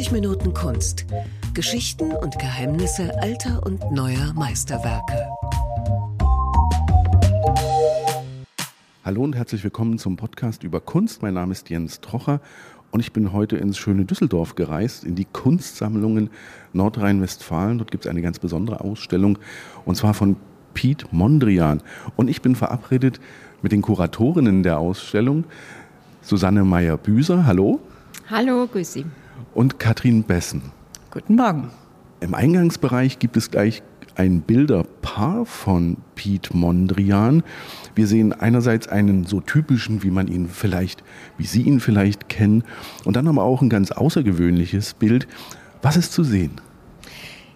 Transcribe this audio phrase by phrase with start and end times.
[0.00, 1.04] 90 Minuten Kunst.
[1.52, 5.28] Geschichten und Geheimnisse alter und neuer Meisterwerke.
[9.04, 11.20] Hallo und herzlich willkommen zum Podcast über Kunst.
[11.20, 12.40] Mein Name ist Jens Trocher
[12.92, 16.30] und ich bin heute ins schöne Düsseldorf gereist, in die Kunstsammlungen
[16.72, 17.76] Nordrhein-Westfalen.
[17.76, 19.38] Dort gibt es eine ganz besondere Ausstellung
[19.84, 20.36] und zwar von
[20.72, 21.82] Piet Mondrian.
[22.16, 23.20] Und ich bin verabredet
[23.60, 25.44] mit den Kuratorinnen der Ausstellung,
[26.22, 27.44] Susanne Meyer-Büser.
[27.44, 27.80] Hallo.
[28.30, 29.04] Hallo, grüß Sie.
[29.54, 30.62] Und Katrin Bessen.
[31.10, 31.70] Guten Morgen.
[32.20, 33.82] Im Eingangsbereich gibt es gleich
[34.14, 37.42] ein Bilderpaar von Piet Mondrian.
[37.94, 41.02] Wir sehen einerseits einen so typischen, wie man ihn vielleicht,
[41.38, 42.64] wie Sie ihn vielleicht kennen,
[43.04, 45.26] und dann aber auch ein ganz außergewöhnliches Bild.
[45.82, 46.60] Was ist zu sehen?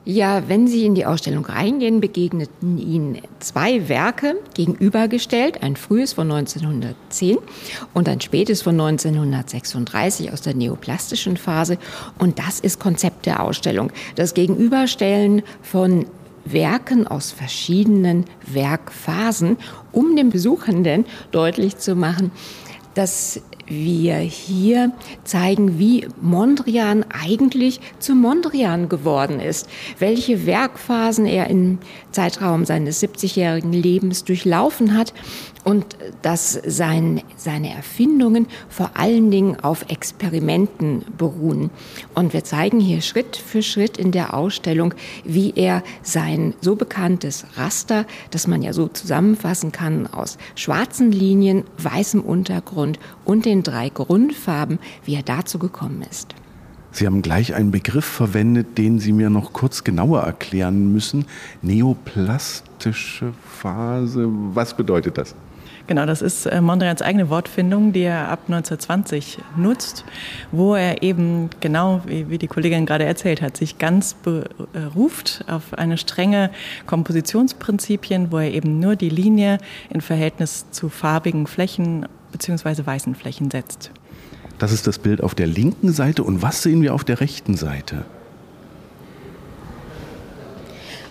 [0.07, 6.31] Ja, wenn Sie in die Ausstellung reingehen, begegneten Ihnen zwei Werke gegenübergestellt, ein frühes von
[6.31, 7.39] 1910
[7.95, 11.79] und ein spätes von 1936 aus der neoplastischen Phase.
[12.19, 13.93] Und das ist Konzept der Ausstellung.
[14.15, 16.05] Das Gegenüberstellen von
[16.45, 19.57] Werken aus verschiedenen Werkphasen,
[19.91, 22.31] um dem Besuchenden deutlich zu machen,
[22.93, 24.93] dass wir hier
[25.25, 31.79] zeigen, wie Mondrian eigentlich zu Mondrian geworden ist, welche Werkphasen er im
[32.11, 35.13] Zeitraum seines 70-jährigen Lebens durchlaufen hat
[35.65, 41.71] und dass sein, seine Erfindungen vor allen Dingen auf Experimenten beruhen.
[42.15, 47.47] Und wir zeigen hier Schritt für Schritt in der Ausstellung, wie er sein so bekanntes
[47.57, 53.89] Raster, das man ja so zusammenfassen kann aus schwarzen Linien, weißem Untergrund und den drei
[53.89, 56.35] Grundfarben, wie er dazu gekommen ist.
[56.91, 61.27] Sie haben gleich einen Begriff verwendet, den Sie mir noch kurz genauer erklären müssen.
[61.61, 64.29] Neoplastische Phase.
[64.29, 65.35] Was bedeutet das?
[65.87, 70.05] Genau, das ist äh, Mondrians eigene Wortfindung, die er ab 1920 nutzt,
[70.51, 75.75] wo er eben genau, wie, wie die Kollegin gerade erzählt hat, sich ganz beruft auf
[75.75, 76.51] eine strenge
[76.87, 79.59] Kompositionsprinzipien, wo er eben nur die Linie
[79.91, 82.85] in Verhältnis zu farbigen Flächen bzw.
[82.85, 83.91] weißen Flächen setzt.
[84.59, 86.23] Das ist das Bild auf der linken Seite.
[86.23, 88.05] Und was sehen wir auf der rechten Seite?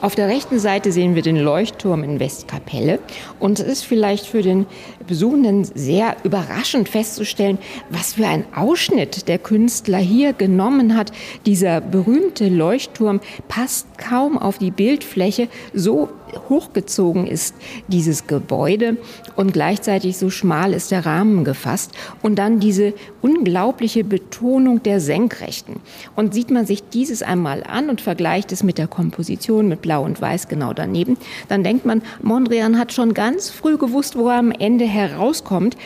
[0.03, 2.99] Auf der rechten Seite sehen wir den Leuchtturm in Westkapelle
[3.39, 4.65] und es ist vielleicht für den
[5.07, 7.57] Besuchenden sehr überraschend festzustellen,
[7.89, 11.13] was für ein Ausschnitt der Künstler hier genommen hat.
[11.45, 16.09] Dieser berühmte Leuchtturm passt kaum auf die Bildfläche, so
[16.49, 17.55] hochgezogen ist
[17.87, 18.97] dieses Gebäude
[19.35, 25.77] und gleichzeitig so schmal ist der Rahmen gefasst und dann diese unglaubliche Betonung der Senkrechten.
[26.15, 30.03] Und sieht man sich dieses einmal an und vergleicht es mit der Komposition mit Blau
[30.03, 31.17] und Weiß genau daneben,
[31.47, 35.77] dann denkt man, Mondrian hat schon ganz früh gewusst, wo er am Ende herauskommt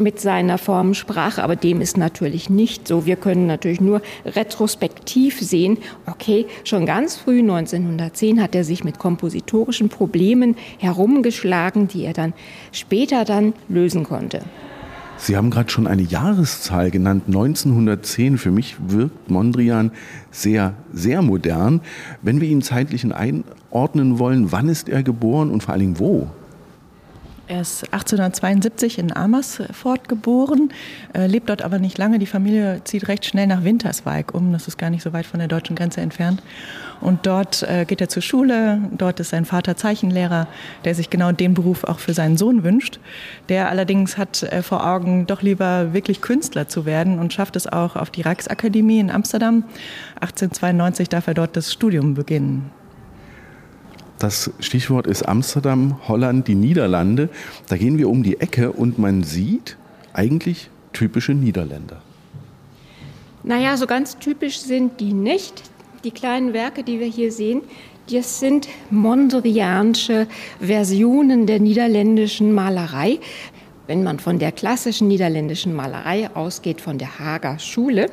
[0.00, 3.06] mit seiner Formensprache, aber dem ist natürlich nicht so.
[3.06, 8.98] Wir können natürlich nur retrospektiv sehen, okay, schon ganz früh 1910 hat er sich mit
[8.98, 12.32] kompositorischen Problemen herumgeschlagen, die er dann
[12.72, 14.40] später dann lösen konnte.
[15.18, 18.36] Sie haben gerade schon eine Jahreszahl genannt, 1910.
[18.36, 19.90] Für mich wirkt Mondrian
[20.30, 21.80] sehr, sehr modern.
[22.20, 26.28] Wenn wir ihn zeitlich einordnen wollen, wann ist er geboren und vor allen Dingen wo?
[27.48, 30.72] Er ist 1872 in Amersfoort geboren,
[31.14, 32.18] äh, lebt dort aber nicht lange.
[32.18, 34.52] Die Familie zieht recht schnell nach Winterswijk um.
[34.52, 36.42] Das ist gar nicht so weit von der deutschen Grenze entfernt.
[37.00, 38.80] Und dort äh, geht er zur Schule.
[38.90, 40.48] Dort ist sein Vater Zeichenlehrer,
[40.84, 42.98] der sich genau den Beruf auch für seinen Sohn wünscht.
[43.48, 47.68] Der allerdings hat äh, vor Augen, doch lieber wirklich Künstler zu werden und schafft es
[47.68, 49.62] auch auf die Rijksakademie in Amsterdam.
[50.16, 52.72] 1892 darf er dort das Studium beginnen.
[54.18, 57.28] Das Stichwort ist Amsterdam, Holland, die Niederlande.
[57.68, 59.76] Da gehen wir um die Ecke und man sieht
[60.14, 62.00] eigentlich typische Niederländer.
[63.42, 65.62] Naja, so ganz typisch sind die nicht.
[66.04, 67.62] Die kleinen Werke, die wir hier sehen,
[68.10, 70.26] das sind mondrianische
[70.60, 73.18] Versionen der niederländischen Malerei.
[73.86, 78.10] Wenn man von der klassischen niederländischen Malerei ausgeht, von der Hager Schule,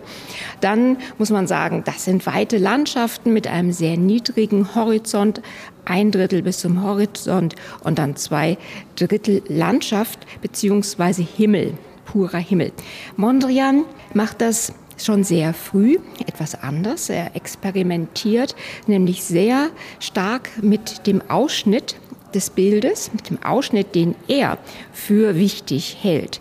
[0.62, 5.42] dann muss man sagen, das sind weite Landschaften mit einem sehr niedrigen Horizont,
[5.86, 8.58] ein Drittel bis zum Horizont und dann zwei
[8.96, 11.74] Drittel Landschaft beziehungsweise Himmel,
[12.06, 12.72] purer Himmel.
[13.18, 13.84] Mondrian
[14.14, 15.98] macht das schon sehr früh
[16.28, 17.10] etwas anders.
[17.10, 18.56] Er experimentiert
[18.88, 21.96] nämlich sehr stark mit dem Ausschnitt
[22.36, 24.58] des Bildes, mit dem Ausschnitt, den er
[24.92, 26.40] für wichtig hält.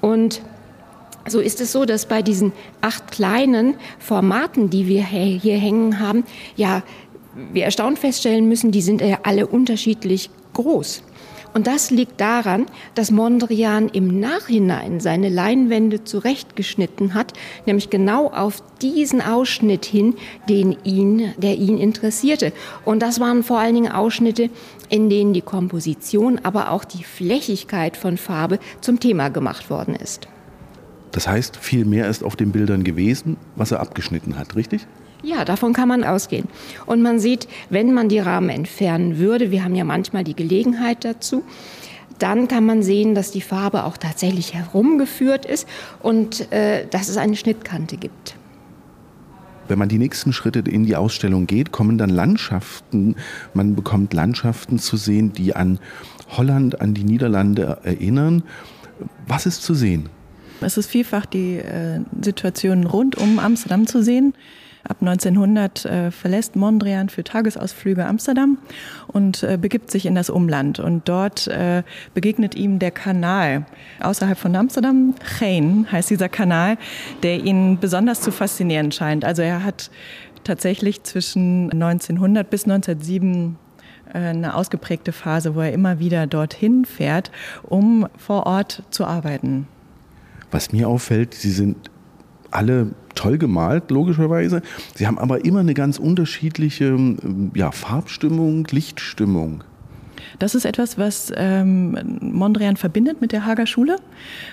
[0.00, 0.40] Und
[1.28, 6.24] so ist es so, dass bei diesen acht kleinen Formaten, die wir hier hängen haben,
[6.56, 6.82] ja,
[7.52, 11.02] wir erstaunt feststellen müssen, die sind ja alle unterschiedlich groß.
[11.56, 17.32] Und das liegt daran, dass Mondrian im Nachhinein seine Leinwände zurechtgeschnitten hat,
[17.64, 20.16] nämlich genau auf diesen Ausschnitt hin,
[20.50, 22.52] den ihn, der ihn interessierte.
[22.84, 24.50] Und das waren vor allen Dingen Ausschnitte,
[24.90, 30.28] in denen die Komposition, aber auch die Flächigkeit von Farbe zum Thema gemacht worden ist.
[31.12, 34.86] Das heißt, viel mehr ist auf den Bildern gewesen, was er abgeschnitten hat, richtig?
[35.22, 36.46] Ja, davon kann man ausgehen.
[36.84, 41.04] Und man sieht, wenn man die Rahmen entfernen würde, wir haben ja manchmal die Gelegenheit
[41.04, 41.42] dazu,
[42.18, 45.68] dann kann man sehen, dass die Farbe auch tatsächlich herumgeführt ist
[46.02, 48.36] und äh, dass es eine Schnittkante gibt.
[49.68, 53.16] Wenn man die nächsten Schritte in die Ausstellung geht, kommen dann Landschaften.
[53.52, 55.80] Man bekommt Landschaften zu sehen, die an
[56.36, 58.44] Holland, an die Niederlande erinnern.
[59.26, 60.08] Was ist zu sehen?
[60.60, 64.34] Es ist vielfach die äh, Situation rund um Amsterdam zu sehen.
[64.88, 68.58] Ab 1900 äh, verlässt Mondrian für Tagesausflüge Amsterdam
[69.08, 70.78] und äh, begibt sich in das Umland.
[70.78, 71.82] Und dort äh,
[72.14, 73.66] begegnet ihm der Kanal
[74.00, 75.14] außerhalb von Amsterdam.
[75.38, 76.78] Geen heißt dieser Kanal,
[77.22, 79.24] der ihn besonders zu faszinieren scheint.
[79.24, 79.90] Also er hat
[80.44, 83.56] tatsächlich zwischen 1900 bis 1907
[84.12, 87.32] äh, eine ausgeprägte Phase, wo er immer wieder dorthin fährt,
[87.64, 89.66] um vor Ort zu arbeiten.
[90.52, 91.90] Was mir auffällt, Sie sind
[92.52, 94.62] alle toll gemalt, logischerweise.
[94.94, 99.64] Sie haben aber immer eine ganz unterschiedliche ähm, ja, Farbstimmung, Lichtstimmung.
[100.38, 103.96] Das ist etwas, was ähm, Mondrian verbindet mit der Hager Schule,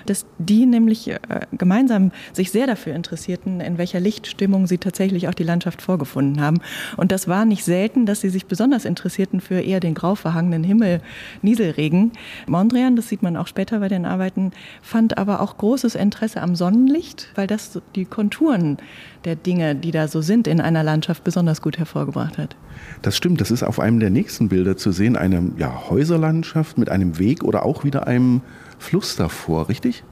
[0.06, 1.18] dass die nämlich äh,
[1.52, 6.58] gemeinsam sich sehr dafür interessierten, in welcher Lichtstimmung sie tatsächlich auch die Landschaft vorgefunden haben.
[6.96, 10.64] Und das war nicht selten, dass sie sich besonders interessierten für eher den grau verhangenen
[10.64, 11.00] Himmel,
[11.42, 12.12] Nieselregen.
[12.46, 14.52] Mondrian, das sieht man auch später bei den Arbeiten,
[14.82, 18.78] fand aber auch großes Interesse am Sonnenlicht, weil das die Konturen
[19.24, 22.56] der Dinge, die da so sind in einer Landschaft, besonders gut hervorgebracht hat.
[23.02, 26.88] Das stimmt, das ist auf einem der nächsten Bilder zu sehen, eine ja, Häuserlandschaft mit
[26.88, 28.42] einem Weg oder auch wieder einem
[28.78, 30.04] Fluss davor, richtig?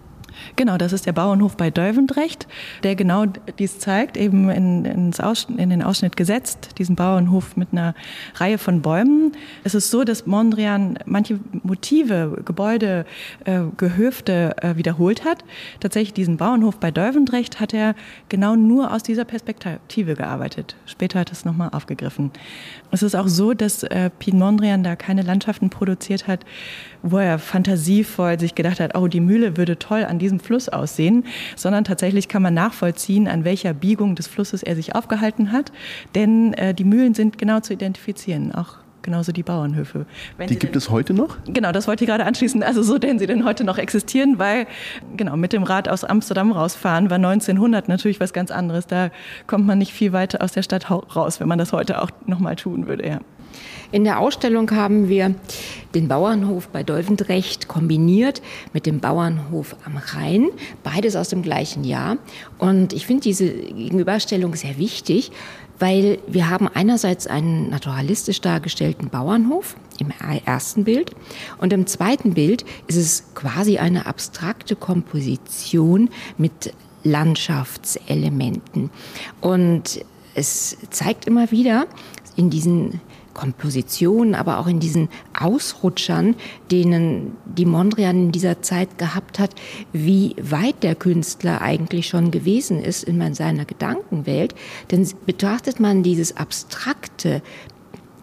[0.57, 2.47] Genau, das ist der Bauernhof bei Dövendrecht,
[2.83, 3.27] der genau
[3.59, 7.95] dies zeigt, eben in, in den Ausschnitt gesetzt, diesen Bauernhof mit einer
[8.35, 9.33] Reihe von Bäumen.
[9.65, 13.07] Es ist so, dass Mondrian manche Motive, Gebäude,
[13.45, 15.45] äh, Gehöfte äh, wiederholt hat.
[15.81, 17.95] Tatsächlich diesen Bauernhof bei Dövendrecht hat er
[18.29, 20.77] genau nur aus dieser Perspektive gearbeitet.
[20.87, 22.31] Später hat es nochmal aufgegriffen.
[22.91, 26.45] Es ist auch so, dass äh, Piet Mondrian da keine Landschaften produziert hat,
[27.03, 31.25] wo er fantasievoll sich gedacht hat, oh, die Mühle würde toll an diesem Fluss aussehen,
[31.57, 35.73] sondern tatsächlich kann man nachvollziehen, an welcher Biegung des Flusses er sich aufgehalten hat.
[36.15, 40.07] Denn äh, die Mühlen sind genau zu identifizieren, auch genauso die Bauernhöfe.
[40.37, 41.37] Wenn die gibt denn, es heute noch?
[41.47, 42.63] Genau, das wollte ich gerade anschließen.
[42.63, 44.67] Also so, denn sie denn heute noch existieren, weil
[45.17, 48.87] genau mit dem Rad aus Amsterdam rausfahren war 1900 natürlich was ganz anderes.
[48.87, 49.11] Da
[49.47, 52.39] kommt man nicht viel weiter aus der Stadt raus, wenn man das heute auch noch
[52.39, 53.07] mal tun würde.
[53.07, 53.19] Ja.
[53.93, 55.35] In der Ausstellung haben wir
[55.95, 58.41] den Bauernhof bei Dolvendrecht kombiniert
[58.73, 60.49] mit dem Bauernhof am Rhein,
[60.83, 62.17] beides aus dem gleichen Jahr.
[62.59, 65.31] Und ich finde diese Gegenüberstellung sehr wichtig,
[65.79, 70.11] weil wir haben einerseits einen naturalistisch dargestellten Bauernhof im
[70.47, 71.11] ersten Bild
[71.59, 76.09] und im zweiten Bild ist es quasi eine abstrakte Komposition
[76.39, 76.73] mit
[77.05, 78.89] Landschaftselementen.
[79.43, 80.03] Und
[80.35, 81.87] es zeigt immer wieder
[82.37, 83.01] in diesen
[83.35, 85.09] Kompositionen, aber auch in diesen
[85.39, 86.37] Ausrutschern,
[86.71, 89.51] denen die Mondrian in dieser Zeit gehabt hat,
[89.93, 94.55] wie weit der Künstler eigentlich schon gewesen ist in seiner Gedankenwelt.
[94.91, 97.43] Denn betrachtet man dieses abstrakte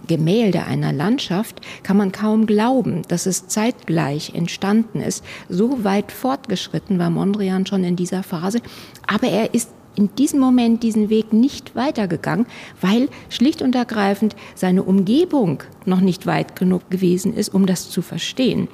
[0.09, 5.23] Gemälde einer Landschaft, kann man kaum glauben, dass es zeitgleich entstanden ist.
[5.47, 8.59] So weit fortgeschritten war Mondrian schon in dieser Phase,
[9.05, 12.45] aber er ist in diesem Moment diesen Weg nicht weitergegangen,
[12.81, 18.01] weil schlicht und ergreifend seine Umgebung noch nicht weit genug gewesen ist, um das zu
[18.01, 18.67] verstehen.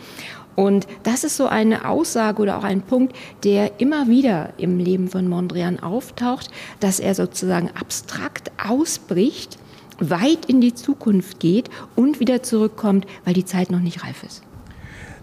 [0.56, 5.10] Und das ist so eine Aussage oder auch ein Punkt, der immer wieder im Leben
[5.10, 9.58] von Mondrian auftaucht, dass er sozusagen abstrakt ausbricht,
[10.00, 14.44] weit in die Zukunft geht und wieder zurückkommt, weil die Zeit noch nicht reif ist.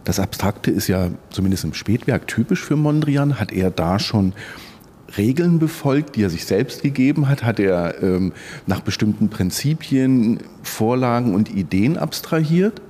[0.04, 3.38] Das Abstrakte ist ja zumindest im Spätwerk typisch für Mondrian.
[3.38, 4.32] Hat er da schon
[5.16, 7.42] Regeln befolgt, die er sich selbst gegeben hat?
[7.42, 8.32] Hat er ähm,
[8.66, 12.80] nach bestimmten Prinzipien, Vorlagen und Ideen abstrahiert?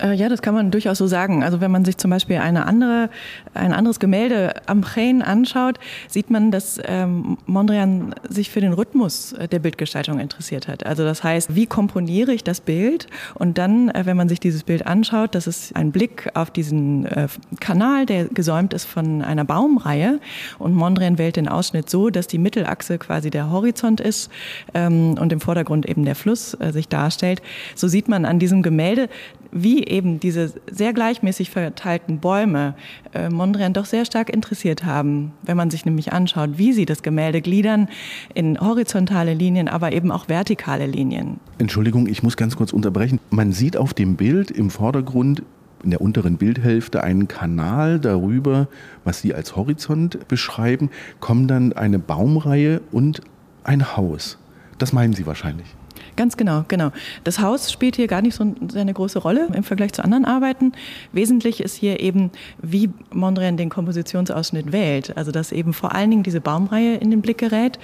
[0.00, 1.42] Äh, ja, das kann man durchaus so sagen.
[1.42, 3.10] Also wenn man sich zum Beispiel eine andere,
[3.54, 5.78] ein anderes Gemälde am Chain anschaut,
[6.08, 10.86] sieht man, dass ähm, Mondrian sich für den Rhythmus äh, der Bildgestaltung interessiert hat.
[10.86, 13.06] Also das heißt, wie komponiere ich das Bild?
[13.34, 17.06] Und dann, äh, wenn man sich dieses Bild anschaut, das ist ein Blick auf diesen
[17.06, 17.28] äh,
[17.60, 20.20] Kanal, der gesäumt ist von einer Baumreihe.
[20.58, 24.30] Und Mondrian wählt den Ausschnitt so, dass die Mittelachse quasi der Horizont ist
[24.74, 27.42] ähm, und im Vordergrund eben der Fluss äh, sich darstellt.
[27.74, 29.08] So sieht man an diesem Gemälde,
[29.52, 32.74] wie eben diese sehr gleichmäßig verteilten Bäume
[33.14, 37.02] äh, Mondrian doch sehr stark interessiert haben, wenn man sich nämlich anschaut, wie sie das
[37.02, 37.88] Gemälde gliedern
[38.34, 41.40] in horizontale Linien, aber eben auch vertikale Linien.
[41.58, 43.20] Entschuldigung, ich muss ganz kurz unterbrechen.
[43.30, 45.42] Man sieht auf dem Bild im Vordergrund
[45.84, 48.68] in der unteren Bildhälfte einen Kanal darüber,
[49.04, 50.90] was Sie als Horizont beschreiben,
[51.20, 53.20] kommen dann eine Baumreihe und
[53.64, 54.38] ein Haus.
[54.78, 55.77] Das meinen Sie wahrscheinlich.
[56.18, 56.90] Ganz genau, genau.
[57.22, 58.44] Das Haus spielt hier gar nicht so
[58.74, 60.72] eine große Rolle im Vergleich zu anderen Arbeiten.
[61.12, 65.16] Wesentlich ist hier eben, wie Mondrian den Kompositionsausschnitt wählt.
[65.16, 67.78] Also dass eben vor allen Dingen diese Baumreihe in den Blick gerät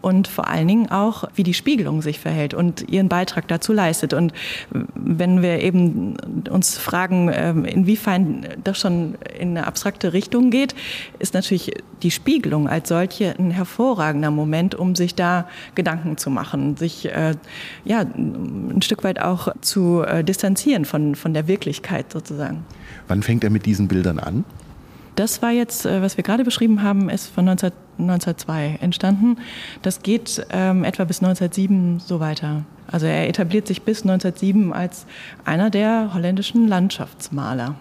[0.00, 4.14] und vor allen Dingen auch, wie die Spiegelung sich verhält und ihren Beitrag dazu leistet.
[4.14, 4.32] Und
[4.96, 6.16] wenn wir eben
[6.50, 10.74] uns fragen, ähm, inwiefern das schon in eine abstrakte Richtung geht,
[11.20, 11.70] ist natürlich
[12.02, 17.34] die Spiegelung als solche ein hervorragender Moment, um sich da Gedanken zu machen, sich äh,
[17.84, 22.64] ja, ein Stück weit auch zu äh, distanzieren von, von der Wirklichkeit sozusagen.
[23.08, 24.44] Wann fängt er mit diesen Bildern an?
[25.16, 29.38] Das war jetzt, äh, was wir gerade beschrieben haben, ist von 19, 1902 entstanden.
[29.82, 32.64] Das geht ähm, etwa bis 1907 so weiter.
[32.86, 35.06] Also er etabliert sich bis 1907 als
[35.44, 37.74] einer der holländischen Landschaftsmaler.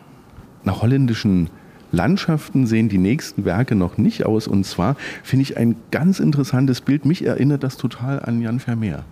[0.63, 1.49] Nach holländischen
[1.91, 4.47] Landschaften sehen die nächsten Werke noch nicht aus.
[4.47, 7.05] Und zwar finde ich ein ganz interessantes Bild.
[7.05, 9.03] Mich erinnert das total an Jan Vermeer.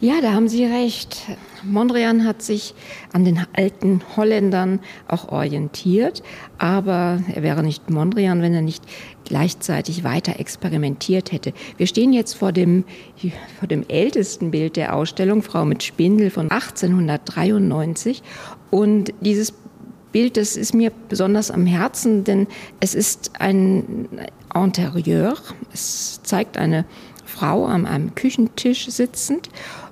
[0.00, 1.22] Ja, da haben Sie recht.
[1.62, 2.74] Mondrian hat sich
[3.12, 6.24] an den alten Holländern auch orientiert,
[6.58, 8.82] aber er wäre nicht Mondrian, wenn er nicht
[9.24, 11.52] gleichzeitig weiter experimentiert hätte.
[11.76, 12.84] Wir stehen jetzt vor dem,
[13.60, 18.22] vor dem ältesten Bild der Ausstellung, Frau mit Spindel von 1893.
[18.70, 19.54] Und dieses
[20.10, 22.46] Bild, das ist mir besonders am Herzen, denn
[22.80, 24.08] es ist ein
[24.54, 25.34] Interieur.
[25.72, 26.84] Es zeigt eine
[27.32, 29.48] Frau an einem Küchentisch sitzend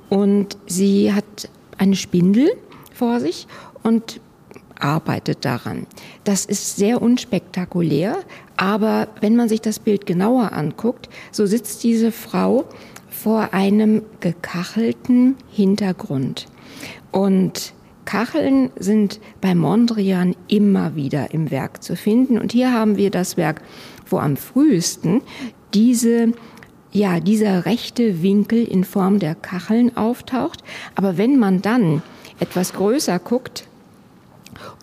[0.08, 2.50] und sie hat eine Spindel
[2.92, 3.46] vor sich
[3.82, 4.20] und
[4.78, 5.86] arbeitet daran.
[6.24, 8.16] Das ist sehr unspektakulär,
[8.56, 12.64] aber wenn man sich das Bild genauer anguckt, so sitzt diese Frau
[13.08, 16.46] vor einem gekachelten Hintergrund.
[17.10, 22.38] Und Kacheln sind bei Mondrian immer wieder im Werk zu finden.
[22.38, 23.62] Und hier haben wir das Werk,
[24.08, 25.22] wo am frühesten
[25.74, 26.32] diese
[26.92, 30.62] ja, dieser rechte Winkel in Form der Kacheln auftaucht.
[30.94, 32.02] Aber wenn man dann
[32.38, 33.64] etwas größer guckt,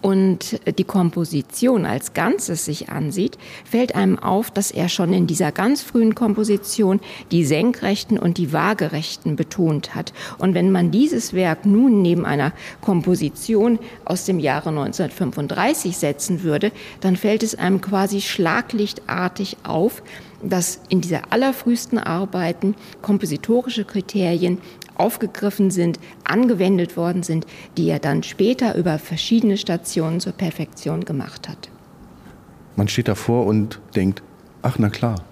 [0.02, 5.52] und die Komposition als Ganzes sich ansieht, fällt einem auf, dass er schon in dieser
[5.52, 7.00] ganz frühen Komposition
[7.32, 10.14] die Senkrechten und die Waagerechten betont hat.
[10.38, 16.72] Und wenn man dieses Werk nun neben einer Komposition aus dem Jahre 1935 setzen würde,
[17.02, 20.04] dann fällt es einem quasi schlaglichtartig auf,
[20.44, 24.60] dass in dieser allerfrühesten Arbeiten kompositorische Kriterien
[24.96, 27.46] aufgegriffen sind, angewendet worden sind,
[27.78, 31.70] die er dann später über verschiedene Stationen zur Perfektion gemacht hat.
[32.76, 34.22] Man steht davor und denkt,
[34.62, 35.24] ach na klar.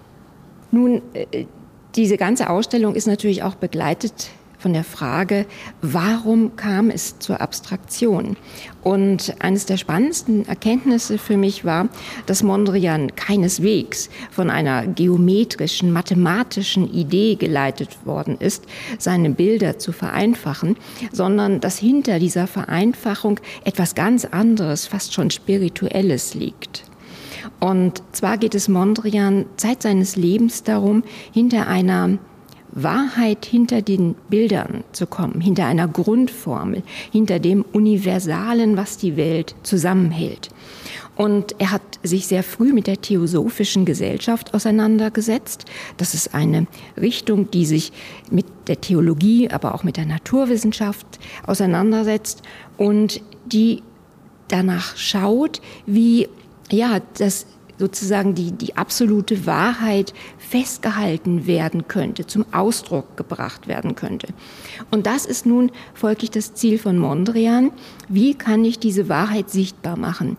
[0.70, 1.46] Nun, äh,
[1.94, 4.30] diese ganze Ausstellung ist natürlich auch begleitet
[4.66, 5.46] von der Frage,
[5.80, 8.36] warum kam es zur Abstraktion?
[8.82, 11.88] Und eines der spannendsten Erkenntnisse für mich war,
[12.26, 18.64] dass Mondrian keineswegs von einer geometrischen, mathematischen Idee geleitet worden ist,
[18.98, 20.76] seine Bilder zu vereinfachen,
[21.12, 26.82] sondern dass hinter dieser Vereinfachung etwas ganz anderes, fast schon spirituelles liegt.
[27.60, 32.18] Und zwar geht es Mondrian Zeit seines Lebens darum, hinter einer
[32.76, 39.56] Wahrheit hinter den Bildern zu kommen, hinter einer Grundformel, hinter dem Universalen, was die Welt
[39.62, 40.50] zusammenhält.
[41.16, 45.64] Und er hat sich sehr früh mit der Theosophischen Gesellschaft auseinandergesetzt.
[45.96, 46.66] Das ist eine
[47.00, 47.92] Richtung, die sich
[48.30, 51.06] mit der Theologie, aber auch mit der Naturwissenschaft
[51.46, 52.42] auseinandersetzt
[52.76, 53.82] und die
[54.48, 56.28] danach schaut, wie
[56.70, 57.46] ja, das
[57.78, 60.14] sozusagen die, die absolute Wahrheit
[60.48, 64.28] festgehalten werden könnte, zum Ausdruck gebracht werden könnte.
[64.90, 67.72] Und das ist nun folglich das Ziel von Mondrian.
[68.08, 70.36] Wie kann ich diese Wahrheit sichtbar machen?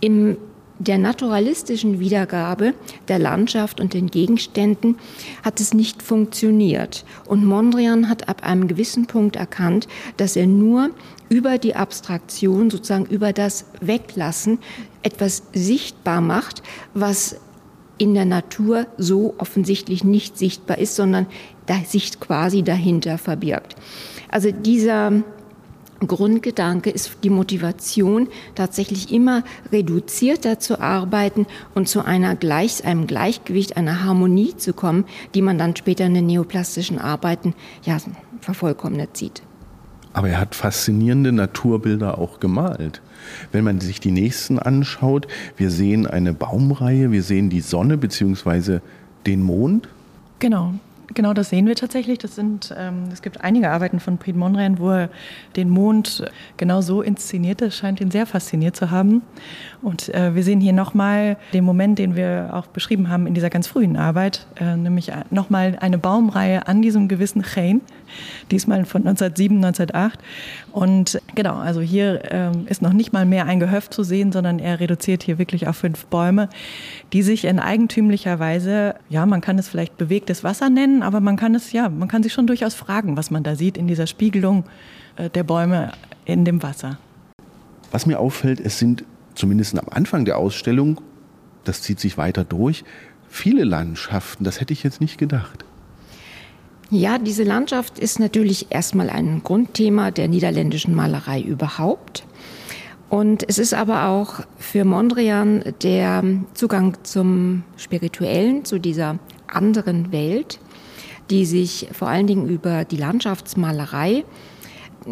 [0.00, 0.36] Im
[0.80, 2.72] der naturalistischen Wiedergabe
[3.08, 4.96] der Landschaft und den Gegenständen
[5.44, 7.04] hat es nicht funktioniert.
[7.26, 10.88] Und Mondrian hat ab einem gewissen Punkt erkannt, dass er nur
[11.28, 14.58] über die Abstraktion, sozusagen über das Weglassen,
[15.02, 16.62] etwas sichtbar macht,
[16.94, 17.36] was
[18.00, 21.26] in der Natur so offensichtlich nicht sichtbar ist, sondern
[21.86, 23.76] sich quasi dahinter verbirgt.
[24.28, 25.12] Also dieser
[26.04, 33.76] Grundgedanke ist die Motivation, tatsächlich immer reduzierter zu arbeiten und zu einer Gleich, einem Gleichgewicht,
[33.76, 35.04] einer Harmonie zu kommen,
[35.34, 37.54] die man dann später in den neoplastischen Arbeiten
[37.84, 37.98] ja,
[38.40, 39.42] vervollkommnet sieht.
[40.12, 43.02] Aber er hat faszinierende Naturbilder auch gemalt.
[43.52, 48.80] Wenn man sich die nächsten anschaut, wir sehen eine Baumreihe, wir sehen die Sonne bzw.
[49.26, 49.88] den Mond.
[50.38, 50.74] Genau,
[51.12, 52.18] Genau, das sehen wir tatsächlich.
[52.18, 55.10] Das sind, ähm, es gibt einige Arbeiten von Piet Mondrian, wo er
[55.56, 56.24] den Mond
[56.56, 57.60] genau so inszeniert.
[57.60, 59.22] Das scheint ihn sehr fasziniert zu haben.
[59.82, 63.50] Und äh, wir sehen hier nochmal den Moment, den wir auch beschrieben haben in dieser
[63.50, 67.80] ganz frühen Arbeit, äh, nämlich nochmal eine Baumreihe an diesem gewissen Chein,
[68.50, 70.18] diesmal von 1907, 1908.
[70.72, 74.58] Und genau, also hier ähm, ist noch nicht mal mehr ein Gehöft zu sehen, sondern
[74.58, 76.48] er reduziert hier wirklich auf fünf Bäume,
[77.12, 81.36] die sich in eigentümlicher Weise, ja, man kann es vielleicht bewegtes Wasser nennen, aber man
[81.36, 84.06] kann es, ja, man kann sich schon durchaus fragen, was man da sieht in dieser
[84.06, 84.64] Spiegelung
[85.16, 85.92] äh, der Bäume
[86.24, 86.98] in dem Wasser.
[87.90, 91.00] Was mir auffällt, es sind zumindest am Anfang der Ausstellung,
[91.64, 92.84] das zieht sich weiter durch,
[93.28, 94.44] viele Landschaften.
[94.44, 95.64] Das hätte ich jetzt nicht gedacht.
[96.92, 102.24] Ja, diese Landschaft ist natürlich erstmal ein Grundthema der niederländischen Malerei überhaupt.
[103.08, 110.58] Und es ist aber auch für Mondrian der Zugang zum Spirituellen, zu dieser anderen Welt,
[111.30, 114.24] die sich vor allen Dingen über die Landschaftsmalerei,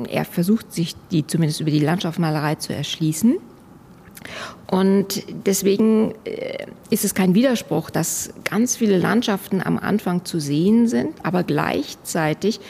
[0.09, 3.37] er versucht sich die zumindest über die Landschaftsmalerei zu erschließen.
[4.71, 10.89] Und deswegen äh, ist es kein Widerspruch, dass ganz viele Landschaften am Anfang zu sehen
[10.89, 12.61] sind, aber gleichzeitig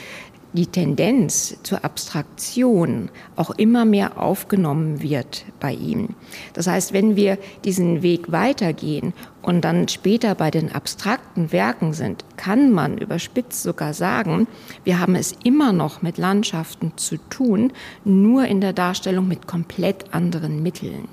[0.53, 6.11] die Tendenz zur Abstraktion auch immer mehr aufgenommen wird bei ihm.
[6.55, 9.13] Das heißt, wenn wir diesen Weg weitergehen
[9.43, 14.47] und dann später bei den abstrakten Werken sind, kann man überspitzt sogar sagen,
[14.85, 17.73] wir haben es immer noch mit Landschaften zu tun,
[18.05, 21.09] nur in der Darstellung mit komplett anderen Mitteln.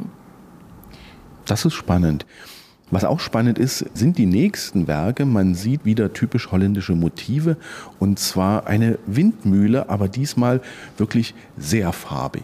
[1.45, 2.25] Das ist spannend.
[2.91, 5.25] Was auch spannend ist, sind die nächsten Werke.
[5.25, 7.57] Man sieht wieder typisch holländische Motive
[7.99, 10.61] und zwar eine Windmühle, aber diesmal
[10.97, 12.43] wirklich sehr farbig.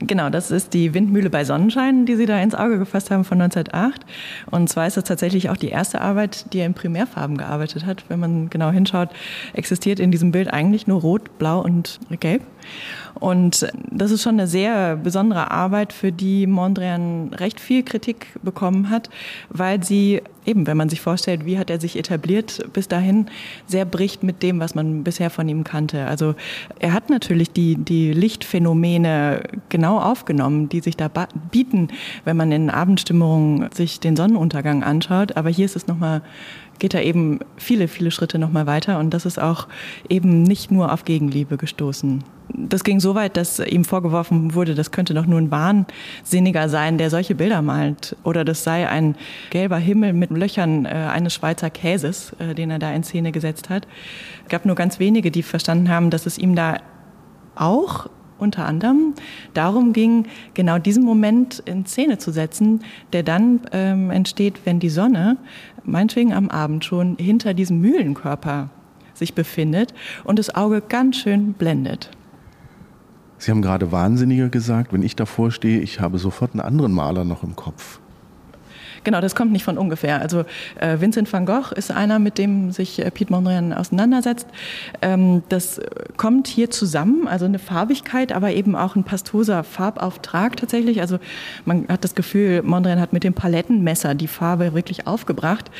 [0.00, 3.40] Genau, das ist die Windmühle bei Sonnenschein, die Sie da ins Auge gefasst haben von
[3.40, 4.04] 1908.
[4.50, 8.04] Und zwar ist das tatsächlich auch die erste Arbeit, die er in Primärfarben gearbeitet hat.
[8.08, 9.10] Wenn man genau hinschaut,
[9.54, 12.42] existiert in diesem Bild eigentlich nur Rot, Blau und Gelb.
[13.20, 18.90] Und das ist schon eine sehr besondere Arbeit, für die Mondrian recht viel Kritik bekommen
[18.90, 19.08] hat,
[19.50, 23.26] weil sie eben, wenn man sich vorstellt, wie hat er sich etabliert bis dahin,
[23.66, 26.06] sehr bricht mit dem, was man bisher von ihm kannte.
[26.06, 26.34] Also
[26.80, 31.08] er hat natürlich die, die Lichtphänomene genau aufgenommen, die sich da
[31.50, 31.88] bieten,
[32.24, 35.36] wenn man in Abendstimmung sich den Sonnenuntergang anschaut.
[35.36, 36.22] Aber hier ist es nochmal
[36.80, 39.68] geht er eben viele, viele Schritte nochmal weiter und das ist auch
[40.08, 44.90] eben nicht nur auf Gegenliebe gestoßen das ging so weit, dass ihm vorgeworfen wurde, das
[44.90, 48.16] könnte doch nur ein Wahnsinniger sein, der solche Bilder malt.
[48.22, 49.16] Oder das sei ein
[49.50, 53.70] gelber Himmel mit Löchern äh, eines Schweizer Käses, äh, den er da in Szene gesetzt
[53.70, 53.86] hat.
[54.44, 56.78] Es gab nur ganz wenige, die verstanden haben, dass es ihm da
[57.56, 59.14] auch unter anderem
[59.54, 64.90] darum ging, genau diesen Moment in Szene zu setzen, der dann ähm, entsteht, wenn die
[64.90, 65.38] Sonne,
[65.84, 68.70] meinetwegen am Abend schon, hinter diesem Mühlenkörper
[69.14, 72.10] sich befindet und das Auge ganz schön blendet.
[73.44, 74.94] Sie haben gerade Wahnsinniger gesagt.
[74.94, 78.00] Wenn ich davor stehe, ich habe sofort einen anderen Maler noch im Kopf.
[79.04, 80.20] Genau, das kommt nicht von ungefähr.
[80.20, 80.44] Also
[80.80, 84.46] äh, Vincent van Gogh ist einer, mit dem sich äh, Piet Mondrian auseinandersetzt.
[85.02, 85.80] Ähm, das
[86.16, 91.02] kommt hier zusammen, also eine Farbigkeit, aber eben auch ein pastoser Farbauftrag tatsächlich.
[91.02, 91.18] Also
[91.66, 95.70] man hat das Gefühl, Mondrian hat mit dem Palettenmesser die Farbe wirklich aufgebracht.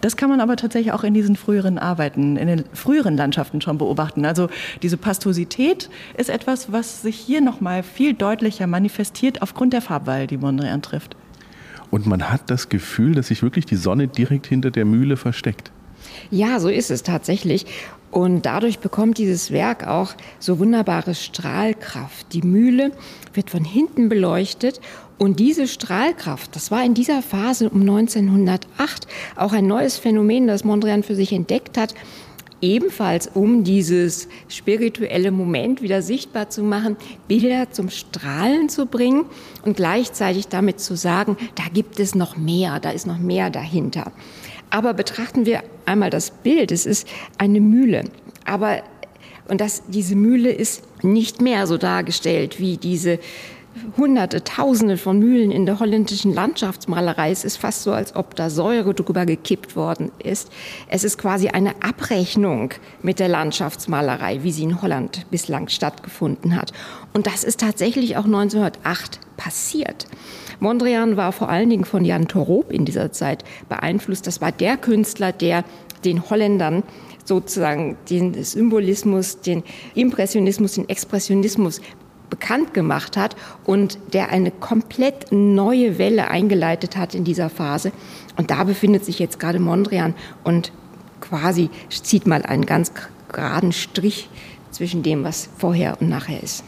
[0.00, 3.76] Das kann man aber tatsächlich auch in diesen früheren Arbeiten, in den früheren Landschaften schon
[3.76, 4.24] beobachten.
[4.24, 4.48] Also
[4.82, 10.38] diese Pastosität ist etwas, was sich hier nochmal viel deutlicher manifestiert aufgrund der Farbwahl, die
[10.38, 11.14] Mondrian trifft.
[11.90, 15.70] Und man hat das Gefühl, dass sich wirklich die Sonne direkt hinter der Mühle versteckt.
[16.30, 17.66] Ja, so ist es tatsächlich.
[18.10, 22.32] Und dadurch bekommt dieses Werk auch so wunderbare Strahlkraft.
[22.32, 22.92] Die Mühle
[23.34, 24.80] wird von hinten beleuchtet
[25.18, 30.64] und diese Strahlkraft, das war in dieser Phase um 1908 auch ein neues Phänomen, das
[30.64, 31.94] Mondrian für sich entdeckt hat
[32.62, 36.96] ebenfalls um dieses spirituelle Moment wieder sichtbar zu machen,
[37.28, 39.24] Bilder zum Strahlen zu bringen
[39.64, 44.12] und gleichzeitig damit zu sagen, da gibt es noch mehr, da ist noch mehr dahinter.
[44.70, 48.04] Aber betrachten wir einmal das Bild, es ist eine Mühle,
[48.44, 48.82] aber
[49.48, 53.18] und das, diese Mühle ist nicht mehr so dargestellt wie diese
[53.96, 57.30] Hunderte, Tausende von Mühlen in der holländischen Landschaftsmalerei.
[57.30, 60.50] Es ist fast so, als ob da Säure drüber gekippt worden ist.
[60.88, 66.72] Es ist quasi eine Abrechnung mit der Landschaftsmalerei, wie sie in Holland bislang stattgefunden hat.
[67.12, 70.06] Und das ist tatsächlich auch 1908 passiert.
[70.60, 74.26] Mondrian war vor allen Dingen von Jan Torop in dieser Zeit beeinflusst.
[74.26, 75.64] Das war der Künstler, der
[76.04, 76.82] den Holländern
[77.24, 79.62] sozusagen den Symbolismus, den
[79.94, 81.80] Impressionismus, den Expressionismus
[82.30, 87.92] bekannt gemacht hat und der eine komplett neue Welle eingeleitet hat in dieser Phase.
[88.36, 90.14] Und da befindet sich jetzt gerade Mondrian
[90.44, 90.72] und
[91.20, 92.92] quasi zieht mal einen ganz
[93.30, 94.30] geraden Strich
[94.70, 96.64] zwischen dem, was vorher und nachher ist.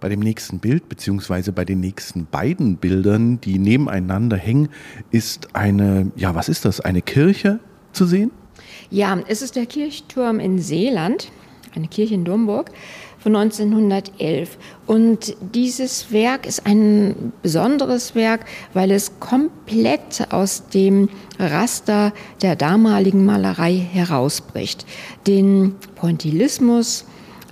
[0.00, 4.68] Bei dem nächsten Bild, beziehungsweise bei den nächsten beiden Bildern, die nebeneinander hängen,
[5.10, 6.80] ist eine, ja, was ist das?
[6.80, 7.58] Eine Kirche
[7.92, 8.30] zu sehen?
[8.90, 11.32] Ja, es ist der Kirchturm in Seeland,
[11.74, 12.70] eine Kirche in Domburg
[13.18, 14.58] von 1911.
[14.86, 23.24] Und dieses Werk ist ein besonderes Werk, weil es komplett aus dem Raster der damaligen
[23.24, 24.86] Malerei herausbricht.
[25.26, 27.04] Den Pointillismus,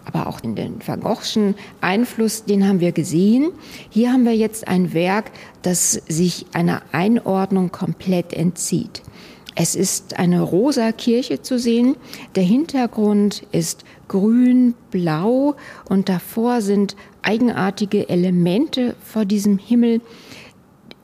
[0.05, 3.51] aber auch den Van Goghschen Einfluss, den haben wir gesehen.
[3.91, 9.03] Hier haben wir jetzt ein Werk, das sich einer Einordnung komplett entzieht.
[9.59, 11.97] Es ist eine rosa Kirche zu sehen.
[12.35, 15.57] Der Hintergrund ist grün, blau
[15.89, 20.03] und davor sind eigenartige Elemente vor diesem Himmel.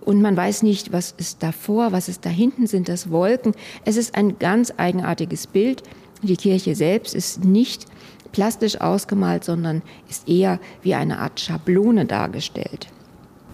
[0.02, 3.54] Und man weiß nicht, was ist davor, was ist da hinten, sind das Wolken.
[3.86, 5.82] Es ist ein ganz eigenartiges Bild.
[6.22, 7.86] Die Kirche selbst ist nicht
[8.32, 12.88] plastisch ausgemalt, sondern ist eher wie eine Art Schablone dargestellt.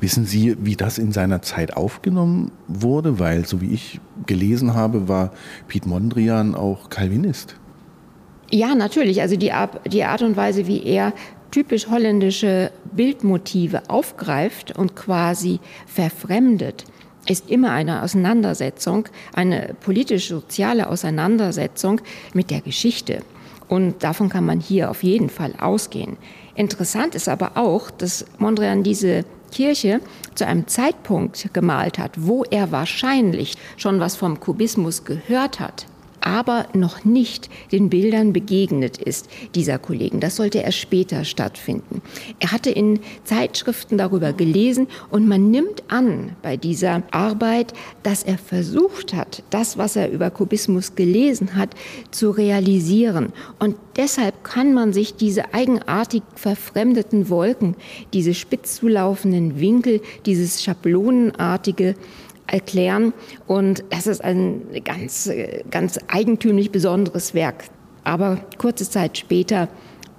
[0.01, 3.19] Wissen Sie, wie das in seiner Zeit aufgenommen wurde?
[3.19, 5.33] Weil, so wie ich gelesen habe, war
[5.67, 7.57] Piet Mondrian auch Calvinist.
[8.51, 9.21] Ja, natürlich.
[9.21, 9.53] Also die,
[9.87, 11.13] die Art und Weise, wie er
[11.51, 16.85] typisch holländische Bildmotive aufgreift und quasi verfremdet,
[17.27, 22.01] ist immer eine Auseinandersetzung, eine politisch-soziale Auseinandersetzung
[22.33, 23.23] mit der Geschichte.
[23.69, 26.17] Und davon kann man hier auf jeden Fall ausgehen.
[26.55, 30.01] Interessant ist aber auch, dass Mondrian diese Kirche
[30.35, 35.87] zu einem Zeitpunkt gemalt hat, wo er wahrscheinlich schon was vom Kubismus gehört hat
[36.29, 40.21] aber noch nicht den Bildern begegnet ist, dieser Kollegen.
[40.21, 42.03] Das sollte erst später stattfinden.
[42.39, 48.37] Er hatte in Zeitschriften darüber gelesen und man nimmt an bei dieser Arbeit, dass er
[48.37, 51.71] versucht hat, das, was er über Kubismus gelesen hat,
[52.11, 53.33] zu realisieren.
[53.59, 57.75] Und deshalb kann man sich diese eigenartig verfremdeten Wolken,
[58.13, 61.95] diese spitz zulaufenden Winkel, dieses schablonenartige
[62.49, 63.13] erklären.
[63.47, 65.31] Und das ist ein ganz,
[65.71, 67.65] ganz eigentümlich besonderes Werk.
[68.05, 69.69] Aber kurze Zeit später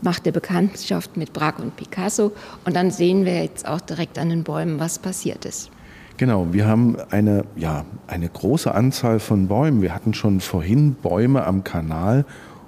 [0.02, 2.32] macht er Bekanntschaft mit Braque und Picasso.
[2.66, 5.72] Und dann sehen wir jetzt auch direkt an den Bäumen, was passiert ist.
[6.18, 9.82] Genau, wir haben eine, ja, eine große Anzahl von Bäumen.
[9.82, 12.26] Wir hatten schon vorhin Bäume am Kanal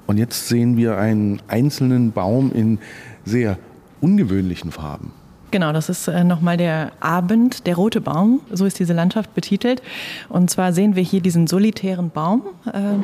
[0.08, 2.80] und jetzt sehen wir einen einzelnen Baum in
[3.26, 3.58] sehr
[4.00, 5.12] ungewöhnlichen Farben.
[5.52, 9.82] Genau, das ist äh, nochmal der Abend, der rote Baum, so ist diese Landschaft betitelt.
[10.30, 12.44] Und zwar sehen wir hier diesen solitären Baum.
[12.66, 13.04] Äh,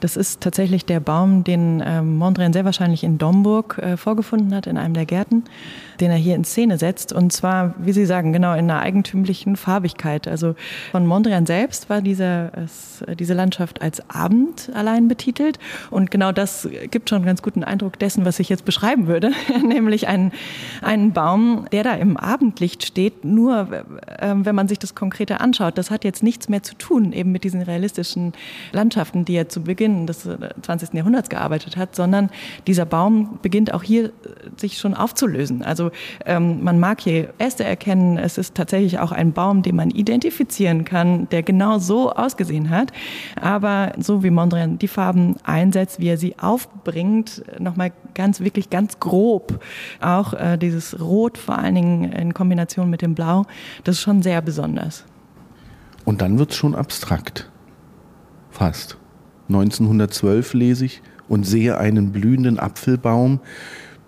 [0.00, 4.66] das ist tatsächlich der Baum, den äh, Mondrian sehr wahrscheinlich in Domburg äh, vorgefunden hat,
[4.66, 5.44] in einem der Gärten
[6.00, 7.12] den er hier in Szene setzt.
[7.12, 10.28] Und zwar, wie Sie sagen, genau in einer eigentümlichen Farbigkeit.
[10.28, 10.54] Also
[10.90, 12.50] von Mondrian selbst war diese,
[13.18, 15.58] diese Landschaft als Abend allein betitelt.
[15.90, 19.32] Und genau das gibt schon einen ganz guten Eindruck dessen, was ich jetzt beschreiben würde.
[19.66, 20.32] Nämlich einen,
[20.82, 23.68] einen Baum, der da im Abendlicht steht, nur
[24.18, 25.78] äh, wenn man sich das konkreter anschaut.
[25.78, 28.32] Das hat jetzt nichts mehr zu tun eben mit diesen realistischen
[28.72, 30.28] Landschaften, die er zu Beginn des
[30.62, 30.94] 20.
[30.94, 32.30] Jahrhunderts gearbeitet hat, sondern
[32.66, 34.12] dieser Baum beginnt auch hier
[34.56, 35.62] sich schon aufzulösen.
[35.62, 35.90] Also also
[36.24, 38.18] ähm, man mag hier Äste erkennen.
[38.18, 42.92] Es ist tatsächlich auch ein Baum, den man identifizieren kann, der genau so ausgesehen hat.
[43.40, 49.00] Aber so wie Mondrian die Farben einsetzt, wie er sie aufbringt, nochmal ganz, wirklich ganz
[49.00, 49.62] grob.
[50.00, 53.44] Auch äh, dieses Rot vor allen Dingen in Kombination mit dem Blau,
[53.84, 55.04] das ist schon sehr besonders.
[56.04, 57.50] Und dann wird es schon abstrakt.
[58.50, 58.98] Fast.
[59.48, 63.40] 1912 lese ich und sehe einen blühenden Apfelbaum,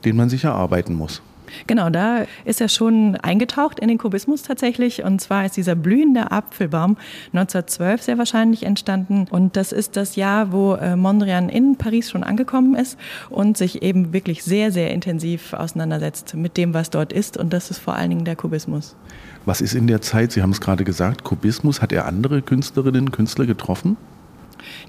[0.05, 1.21] den man sich erarbeiten muss.
[1.67, 5.05] Genau, da ist er schon eingetaucht in den Kubismus tatsächlich.
[5.05, 6.97] Und zwar ist dieser blühende Apfelbaum
[7.33, 9.27] 1912 sehr wahrscheinlich entstanden.
[9.31, 12.99] Und das ist das Jahr, wo äh, Mondrian in Paris schon angekommen ist
[13.31, 17.37] und sich eben wirklich sehr, sehr intensiv auseinandersetzt mit dem, was dort ist.
[17.37, 18.97] Und das ist vor allen Dingen der Kubismus.
[19.45, 23.07] Was ist in der Zeit, Sie haben es gerade gesagt, Kubismus, hat er andere Künstlerinnen
[23.07, 23.97] und Künstler getroffen?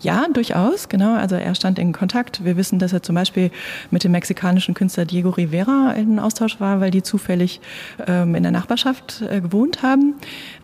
[0.02, 1.16] Ja, durchaus, genau.
[1.16, 2.44] Also er stand in Kontakt.
[2.44, 3.52] Wir wissen, dass er zum Beispiel
[3.92, 7.60] mit dem mexikanischen Künstler Diego Rivera in Austausch war, weil die zufällig
[8.06, 10.16] ähm, in der Nachbarschaft äh, gewohnt haben.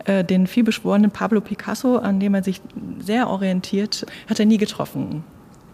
[0.05, 2.61] Äh, den vielbeschworenen Pablo Picasso, an dem er sich
[2.99, 5.23] sehr orientiert, hat er nie getroffen.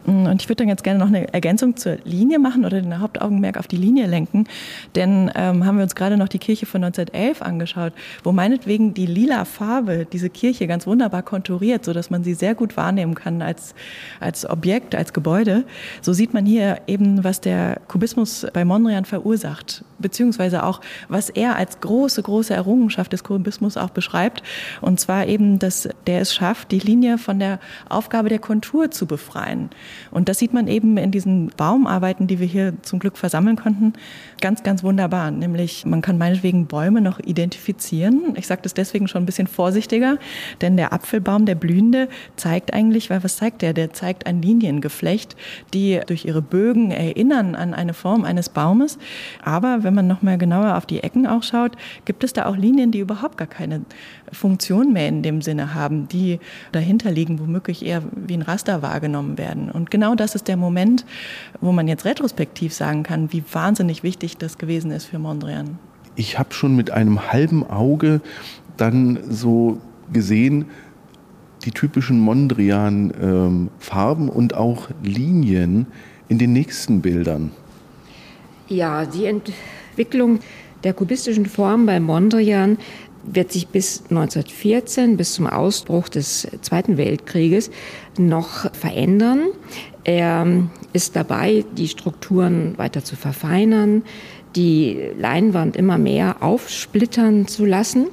[0.10, 3.58] Und ich würde dann jetzt gerne noch eine Ergänzung zur Linie machen oder den Hauptaugenmerk
[3.58, 4.46] auf die Linie lenken.
[4.96, 7.94] Denn ähm, haben wir uns gerade noch die Kirche von 1911 angeschaut,
[8.24, 12.76] wo meinetwegen die lila Farbe diese Kirche ganz wunderbar konturiert, sodass man sie sehr gut
[12.76, 13.76] wahrnehmen kann als,
[14.20, 15.64] als Objekt, als Gebäude.
[16.02, 21.56] So sieht man hier eben, was der Kubismus bei Mondrian verursacht, beziehungsweise auch, was er
[21.56, 24.42] als große, große Errungenschaft des Kubismus auch beschreibt.
[24.82, 29.06] Und zwar eben, dass der es schafft, die Linie von der Aufgabe der Kontur zu
[29.06, 29.70] befreien.
[30.12, 33.94] Und das sieht man eben in diesen Baumarbeiten, die wir hier zum Glück versammeln konnten,
[34.42, 35.32] ganz, ganz wunderbar.
[35.32, 38.34] Nämlich, man kann meinetwegen Bäume noch identifizieren.
[38.36, 40.18] Ich sage das deswegen schon ein bisschen vorsichtiger,
[40.62, 43.74] denn der Apfelbaum, der blühende, zeigt eigentlich, weil was zeigt der?
[43.74, 45.36] Der zeigt ein Liniengeflecht,
[45.74, 48.98] die durch ihre Bögen erinnern an eine Form eines Baumes.
[49.44, 51.74] Aber wenn man noch mal genauer auf die Ecken auch schaut,
[52.06, 53.82] gibt es da auch Linien, die überhaupt gar keine
[54.32, 56.40] Funktion mehr in dem Sinne haben, die
[56.72, 59.72] dahinter liegen, womöglich eher wie ein Raster wahrgenommen werden.
[59.80, 61.06] Und genau das ist der Moment,
[61.62, 65.80] wo man jetzt retrospektiv sagen kann, wie wahnsinnig wichtig das gewesen ist für Mondrian.
[66.16, 68.20] Ich habe schon mit einem halben Auge
[68.76, 69.80] dann so
[70.12, 70.66] gesehen,
[71.64, 75.88] die typischen Mondrian-Farben ähm, und auch Linien
[76.28, 77.52] in den nächsten Bildern.
[78.68, 80.40] Ja, die Entwicklung
[80.84, 82.78] der kubistischen Form bei Mondrian
[83.32, 87.70] wird sich bis 1914, bis zum Ausbruch des Zweiten Weltkrieges,
[88.18, 89.48] noch verändern.
[90.04, 90.48] Er
[90.94, 94.04] ist dabei, die Strukturen weiter zu verfeinern,
[94.56, 98.08] die Leinwand immer mehr aufsplittern zu lassen.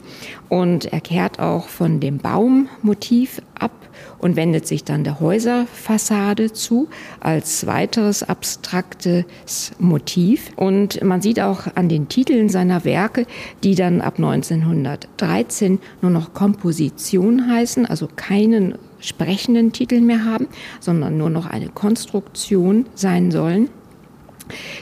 [0.49, 3.73] Und er kehrt auch von dem Baummotiv ab
[4.19, 6.89] und wendet sich dann der Häuserfassade zu
[7.21, 10.51] als weiteres abstraktes Motiv.
[10.57, 13.27] Und man sieht auch an den Titeln seiner Werke,
[13.63, 20.49] die dann ab 1913 nur noch Komposition heißen, also keinen sprechenden Titel mehr haben,
[20.81, 23.69] sondern nur noch eine Konstruktion sein sollen.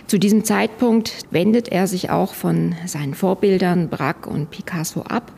[0.06, 5.32] Zu diesem Zeitpunkt wendet er sich auch von seinen Vorbildern Braque und Picasso ab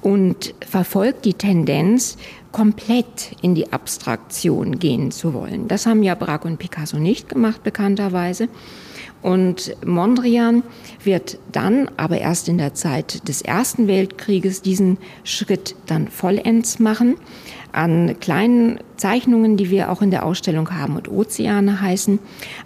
[0.00, 2.16] und verfolgt die Tendenz,
[2.52, 5.68] komplett in die Abstraktion gehen zu wollen.
[5.68, 8.48] Das haben ja Braque und Picasso nicht gemacht, bekannterweise.
[9.20, 10.62] Und Mondrian
[11.02, 17.16] wird dann, aber erst in der Zeit des Ersten Weltkrieges, diesen Schritt dann vollends machen.
[17.72, 22.18] An kleinen Zeichnungen, die wir auch in der Ausstellung haben und Ozeane heißen.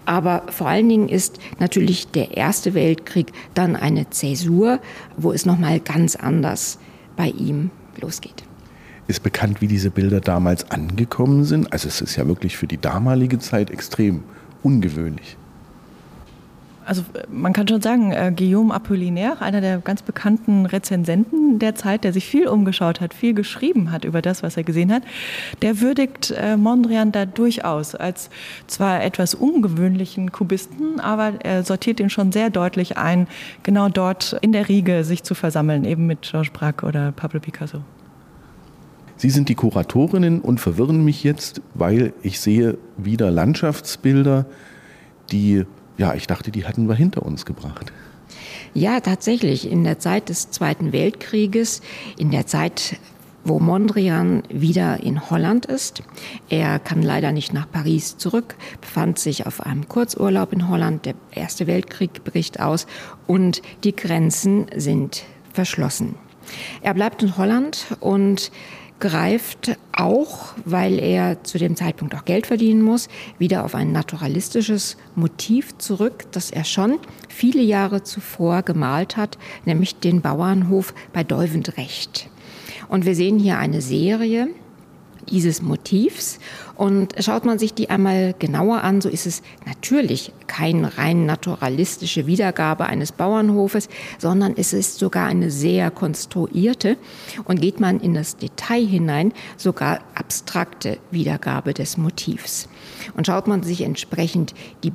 [0.05, 4.79] Aber vor allen Dingen ist natürlich der Erste Weltkrieg dann eine Zäsur,
[5.17, 6.79] wo es nochmal ganz anders
[7.17, 8.45] bei ihm losgeht.
[9.09, 11.73] Ist bekannt, wie diese Bilder damals angekommen sind?
[11.73, 14.23] Also es ist ja wirklich für die damalige Zeit extrem
[14.63, 15.37] ungewöhnlich.
[16.85, 22.05] Also man kann schon sagen, äh, Guillaume Apollinaire, einer der ganz bekannten Rezensenten der Zeit,
[22.05, 25.03] der sich viel umgeschaut hat, viel geschrieben hat über das, was er gesehen hat,
[25.63, 28.31] der würdigt äh, Mondrian da durchaus als
[28.67, 33.29] zwar etwas ungewöhnlichen Kubisten, aber er sortiert ihn schon sehr deutlich ein,
[33.63, 37.83] genau dort in der Riege sich zu versammeln, eben mit Georges Braque oder Pablo Picasso.
[39.17, 44.47] Sie sind die Kuratorinnen und verwirren mich jetzt, weil ich sehe wieder Landschaftsbilder,
[45.31, 45.65] die
[45.97, 47.93] ja, ich dachte, die hatten wir hinter uns gebracht.
[48.75, 49.71] Ja, tatsächlich.
[49.71, 51.83] In der Zeit des Zweiten Weltkrieges,
[52.17, 52.97] in der Zeit,
[53.45, 56.03] wo Mondrian wieder in Holland ist.
[56.49, 61.05] Er kann leider nicht nach Paris zurück, befand sich auf einem Kurzurlaub in Holland.
[61.07, 62.87] Der Erste Weltkrieg bricht aus
[63.27, 66.15] und die Grenzen sind verschlossen.
[66.83, 68.51] Er bleibt in Holland und
[69.03, 74.97] greift auch, weil er zu dem Zeitpunkt auch Geld verdienen muss, wieder auf ein naturalistisches
[75.17, 82.31] Motiv zurück, das er schon viele Jahre zuvor gemalt hat, nämlich den Bauernhof bei Deuvendrecht.
[82.89, 84.51] Und wir sehen hier eine Serie,
[85.29, 86.39] dieses Motivs.
[86.83, 92.27] Und schaut man sich die einmal genauer an, so ist es natürlich keine rein naturalistische
[92.27, 96.97] Wiedergabe eines Bauernhofes, sondern es ist sogar eine sehr konstruierte
[97.45, 102.69] und geht man in das Detail hinein, sogar abstrakte Wiedergabe des Motivs.
[103.17, 104.93] Und schaut man sich entsprechend die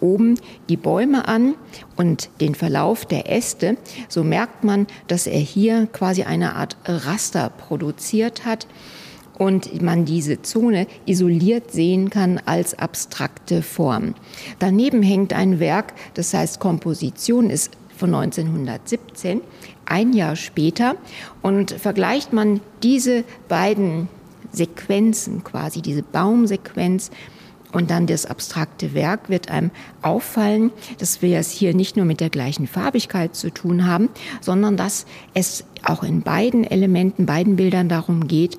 [0.00, 1.54] oben die Bäume an
[1.96, 3.78] und den Verlauf der Äste,
[4.10, 8.66] so merkt man, dass er hier quasi eine Art Raster produziert hat
[9.38, 14.14] und man diese Zone isoliert sehen kann als abstrakte Form.
[14.58, 19.40] Daneben hängt ein Werk, das heißt Komposition ist von 1917,
[19.86, 20.96] ein Jahr später.
[21.42, 24.08] Und vergleicht man diese beiden
[24.52, 27.10] Sequenzen quasi, diese Baumsequenz
[27.72, 32.20] und dann das abstrakte Werk, wird einem auffallen, dass wir es hier nicht nur mit
[32.20, 37.88] der gleichen Farbigkeit zu tun haben, sondern dass es auch in beiden Elementen, beiden Bildern
[37.88, 38.58] darum geht,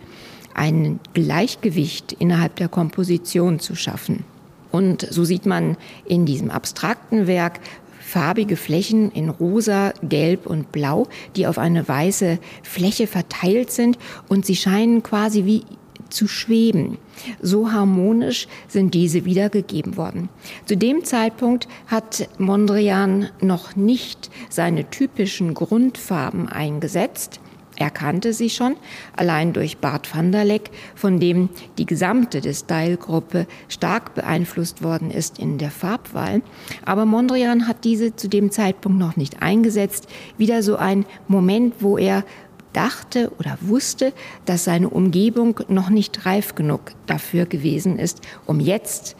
[0.55, 4.23] ein Gleichgewicht innerhalb der Komposition zu schaffen.
[4.71, 7.59] Und so sieht man in diesem abstrakten Werk
[7.99, 13.97] farbige Flächen in rosa, gelb und blau, die auf eine weiße Fläche verteilt sind
[14.29, 15.63] und sie scheinen quasi wie
[16.09, 16.97] zu schweben.
[17.41, 20.29] So harmonisch sind diese wiedergegeben worden.
[20.65, 27.39] Zu dem Zeitpunkt hat Mondrian noch nicht seine typischen Grundfarben eingesetzt.
[27.77, 28.75] Er kannte sie schon,
[29.15, 35.11] allein durch Bart van der Leck, von dem die gesamte des Style-Gruppe stark beeinflusst worden
[35.11, 36.41] ist in der Farbwahl.
[36.85, 40.07] Aber Mondrian hat diese zu dem Zeitpunkt noch nicht eingesetzt.
[40.38, 42.23] Wieder so ein Moment, wo er
[42.71, 44.13] dachte oder wusste,
[44.45, 49.15] dass seine Umgebung noch nicht reif genug dafür gewesen ist, um jetzt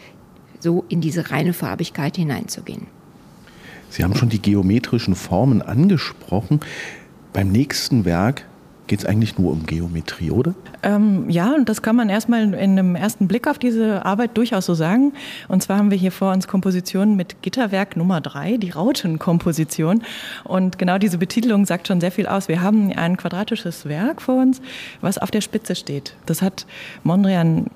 [0.60, 2.86] so in diese reine Farbigkeit hineinzugehen.
[3.88, 6.60] Sie haben schon die geometrischen Formen angesprochen.
[7.36, 8.46] Beim nächsten Werk
[8.86, 10.54] geht es eigentlich nur um Geometrie, oder?
[10.82, 14.64] Ähm, ja, und das kann man erstmal in einem ersten Blick auf diese Arbeit durchaus
[14.64, 15.12] so sagen.
[15.46, 20.02] Und zwar haben wir hier vor uns Kompositionen mit Gitterwerk Nummer drei, die Rautenkomposition.
[20.44, 22.48] Und genau diese Betitelung sagt schon sehr viel aus.
[22.48, 24.62] Wir haben ein quadratisches Werk vor uns,
[25.02, 26.16] was auf der Spitze steht.
[26.24, 26.64] Das hat
[27.02, 27.66] Mondrian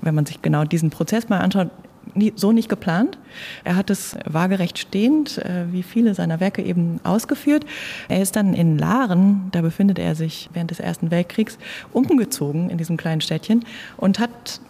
[0.00, 1.70] wenn man sich genau diesen Prozess mal anschaut,
[2.14, 3.18] nie, so nicht geplant.
[3.64, 7.64] Er hat es waagerecht stehend, äh, wie viele seiner Werke eben ausgeführt.
[8.08, 11.58] Er ist dann in Laren, da befindet er sich während des Ersten Weltkriegs,
[11.92, 13.64] umgezogen in diesem kleinen Städtchen
[13.96, 14.60] und hat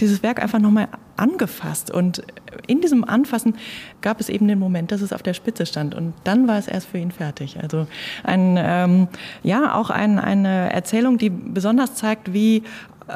[0.00, 1.90] dieses Werk einfach nochmal angefasst.
[1.90, 2.22] Und
[2.66, 3.54] in diesem Anfassen
[4.00, 5.94] gab es eben den Moment, dass es auf der Spitze stand.
[5.94, 7.58] Und dann war es erst für ihn fertig.
[7.60, 7.86] Also
[8.24, 9.08] ein, ähm,
[9.42, 12.62] ja, auch ein, eine Erzählung, die besonders zeigt, wie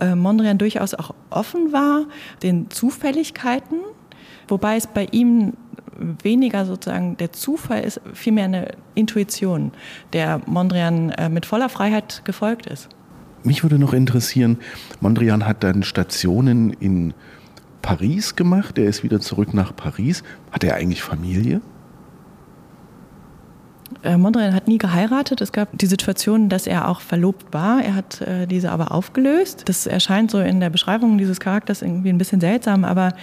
[0.01, 2.05] äh, Mondrian durchaus auch offen war
[2.43, 3.79] den Zufälligkeiten,
[4.49, 5.55] wobei es bei ihm
[6.23, 9.73] weniger sozusagen der Zufall ist, vielmehr eine Intuition,
[10.13, 12.89] der Mondrian äh, mit voller Freiheit gefolgt ist.
[13.45, 14.59] Mich würde noch interessieren,
[15.01, 17.13] Mondrian hat dann Stationen in
[17.83, 20.23] Paris gemacht, er ist wieder zurück nach Paris.
[20.51, 21.61] Hat er eigentlich Familie?
[24.05, 25.41] Äh, Mondrian hat nie geheiratet.
[25.41, 27.83] Es gab die Situation, dass er auch verlobt war.
[27.83, 29.63] Er hat äh, diese aber aufgelöst.
[29.65, 33.15] Das erscheint so in der Beschreibung dieses Charakters irgendwie ein bisschen seltsam, aber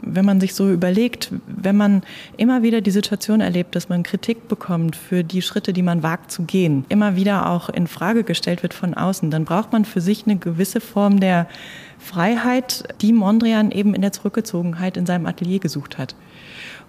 [0.00, 2.02] wenn man sich so überlegt, wenn man
[2.36, 6.30] immer wieder die Situation erlebt, dass man Kritik bekommt für die Schritte, die man wagt
[6.30, 10.00] zu gehen, immer wieder auch in Frage gestellt wird von außen, dann braucht man für
[10.00, 11.48] sich eine gewisse Form der
[11.98, 16.14] Freiheit, die Mondrian eben in der Zurückgezogenheit in seinem Atelier gesucht hat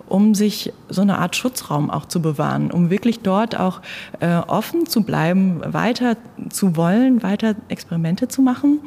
[0.09, 3.81] um sich so eine Art Schutzraum auch zu bewahren, um wirklich dort auch
[4.19, 6.17] äh, offen zu bleiben, weiter
[6.49, 8.79] zu wollen, weiter Experimente zu machen.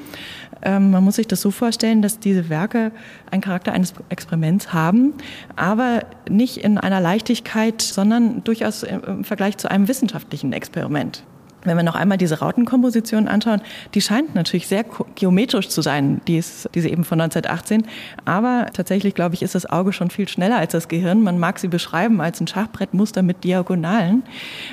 [0.62, 2.92] Ähm, man muss sich das so vorstellen, dass diese Werke
[3.30, 5.14] einen Charakter eines Experiments haben,
[5.56, 11.24] aber nicht in einer Leichtigkeit, sondern durchaus im Vergleich zu einem wissenschaftlichen Experiment.
[11.64, 13.60] Wenn wir noch einmal diese Rautenkomposition anschauen,
[13.94, 17.86] die scheint natürlich sehr geometrisch zu sein, die ist, diese eben von 1918.
[18.24, 21.22] Aber tatsächlich, glaube ich, ist das Auge schon viel schneller als das Gehirn.
[21.22, 24.24] Man mag sie beschreiben als ein Schachbrettmuster mit Diagonalen,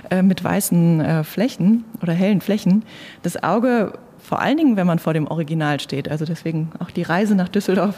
[0.09, 2.83] äh, mit weißen äh, Flächen oder hellen Flächen.
[3.21, 6.09] Das Auge vor allen Dingen, wenn man vor dem Original steht.
[6.09, 7.95] Also deswegen auch die Reise nach Düsseldorf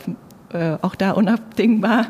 [0.53, 2.07] äh, auch da unabdingbar.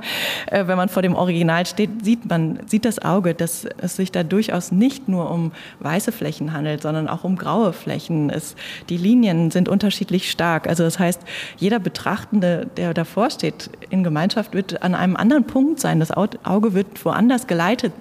[0.47, 4.11] Äh, wenn man vor dem Original steht, sieht man, sieht das Auge, dass es sich
[4.11, 8.29] da durchaus nicht nur um weiße Flächen handelt, sondern auch um graue Flächen.
[8.29, 8.55] Es,
[8.89, 10.67] die Linien sind unterschiedlich stark.
[10.67, 11.21] Also das heißt,
[11.57, 15.99] jeder Betrachtende, der davor steht in Gemeinschaft, wird an einem anderen Punkt sein.
[15.99, 17.93] Das Auge wird woanders geleitet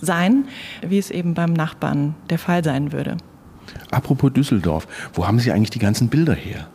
[0.00, 0.46] sein,
[0.86, 3.16] wie es eben beim Nachbarn der Fall sein würde.
[3.90, 6.68] Apropos Düsseldorf, wo haben Sie eigentlich die ganzen Bilder her?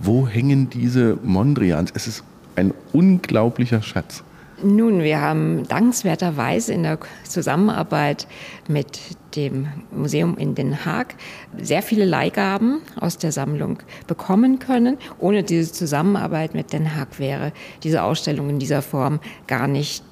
[0.00, 1.90] Wo hängen diese Mondrians?
[1.94, 2.24] Es ist
[2.56, 4.22] ein unglaublicher Schatz.
[4.64, 8.28] Nun, wir haben dankenswerterweise in der Zusammenarbeit
[8.68, 9.00] mit
[9.34, 11.16] dem Museum in Den Haag
[11.60, 14.98] sehr viele Leihgaben aus der Sammlung bekommen können.
[15.18, 20.04] Ohne diese Zusammenarbeit mit Den Haag wäre diese Ausstellung in dieser Form gar nicht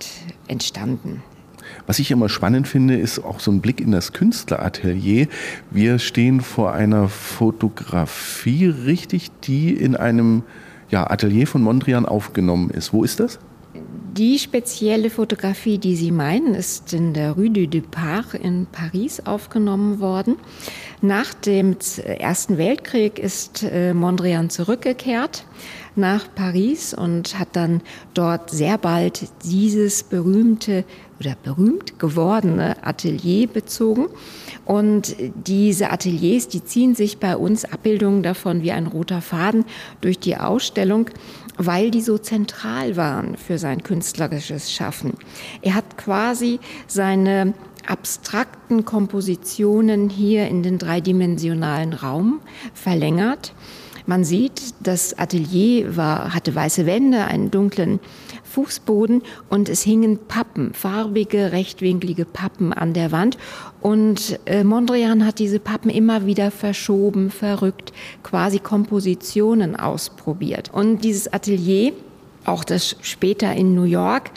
[0.49, 1.23] entstanden.
[1.87, 5.29] Was ich immer spannend finde, ist auch so ein Blick in das Künstleratelier.
[5.71, 10.43] Wir stehen vor einer Fotografie, richtig, die in einem
[10.91, 12.93] ja, Atelier von Mondrian aufgenommen ist.
[12.93, 13.39] Wo ist das?
[14.13, 20.01] Die spezielle Fotografie, die Sie meinen, ist in der Rue du Depart in Paris aufgenommen
[20.01, 20.37] worden.
[21.01, 25.45] Nach dem Ersten Weltkrieg ist äh, Mondrian zurückgekehrt
[25.97, 27.83] nach Paris und hat dann
[28.15, 30.85] dort sehr bald dieses berühmte
[31.21, 34.07] oder berühmt gewordene Atelier bezogen.
[34.65, 39.65] Und diese Ateliers, die ziehen sich bei uns Abbildungen davon wie ein roter Faden
[40.01, 41.11] durch die Ausstellung,
[41.59, 45.15] weil die so zentral waren für sein künstlerisches Schaffen.
[45.61, 47.53] Er hat quasi seine
[47.87, 52.41] abstrakten Kompositionen hier in den dreidimensionalen Raum
[52.73, 53.53] verlängert
[54.11, 58.01] Man sieht, das Atelier war, hatte weiße Wände, einen dunklen
[58.43, 63.39] Fußboden und es hingen Pappen, farbige, rechtwinklige Pappen an der Wand.
[63.81, 67.93] Und äh, Mondrian hat diese Pappen immer wieder verschoben, verrückt,
[68.25, 70.71] quasi Kompositionen ausprobiert.
[70.75, 71.93] Und dieses Atelier
[72.45, 74.31] auch das später in New York,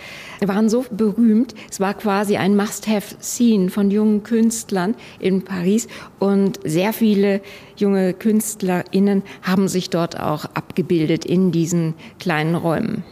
[0.45, 1.56] waren so berühmt.
[1.70, 5.88] Es war quasi ein Must-have-Scene von jungen Künstlern in Paris
[6.20, 7.41] und sehr viele
[7.76, 13.04] junge KünstlerInnen haben sich dort auch abgebildet in diesen kleinen Räumen.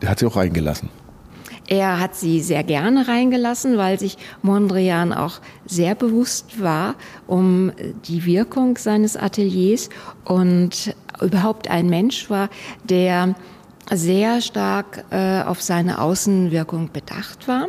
[0.00, 0.90] Der hat sie auch reingelassen.
[1.68, 6.94] Er hat sie sehr gerne reingelassen, weil sich Mondrian auch sehr bewusst war
[7.26, 7.72] um
[8.06, 9.88] die Wirkung seines Ateliers
[10.24, 12.50] und überhaupt ein Mensch war,
[12.84, 13.34] der
[13.92, 17.68] sehr stark äh, auf seine Außenwirkung bedacht war.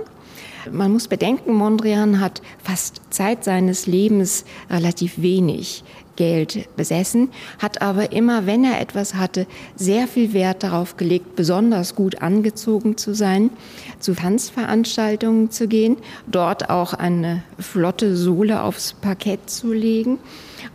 [0.71, 5.83] Man muss bedenken, Mondrian hat fast Zeit seines Lebens relativ wenig
[6.17, 11.95] Geld besessen, hat aber immer, wenn er etwas hatte, sehr viel Wert darauf gelegt, besonders
[11.95, 13.51] gut angezogen zu sein,
[13.99, 20.17] zu Tanzveranstaltungen zu gehen, dort auch eine flotte Sohle aufs Parkett zu legen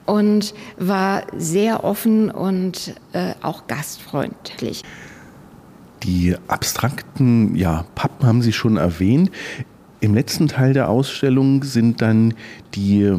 [0.06, 4.82] und war sehr offen und äh, auch gastfreundlich.
[6.02, 9.30] Die abstrakten ja, Pappen haben Sie schon erwähnt.
[10.00, 12.34] Im letzten Teil der Ausstellung sind dann
[12.74, 13.12] die,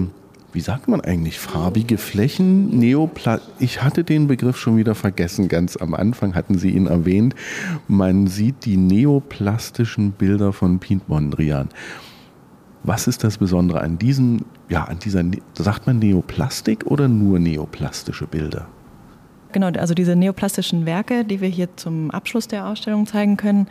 [0.52, 5.78] wie sagt man eigentlich, farbige Flächen, Neopla ich hatte den Begriff schon wieder vergessen, ganz
[5.78, 7.36] am Anfang hatten Sie ihn erwähnt.
[7.88, 11.70] Man sieht die neoplastischen Bilder von Piet Mondrian.
[12.84, 15.24] Was ist das Besondere an diesen, ja, an dieser,
[15.54, 18.68] sagt man Neoplastik oder nur neoplastische Bilder?
[19.54, 23.68] Genau, also diese neoplastischen Werke, die wir hier zum Abschluss der Ausstellung zeigen können,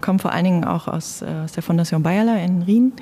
[0.00, 2.92] kommen vor allen Dingen auch aus, äh, aus der Fondation Bayerler in Rien,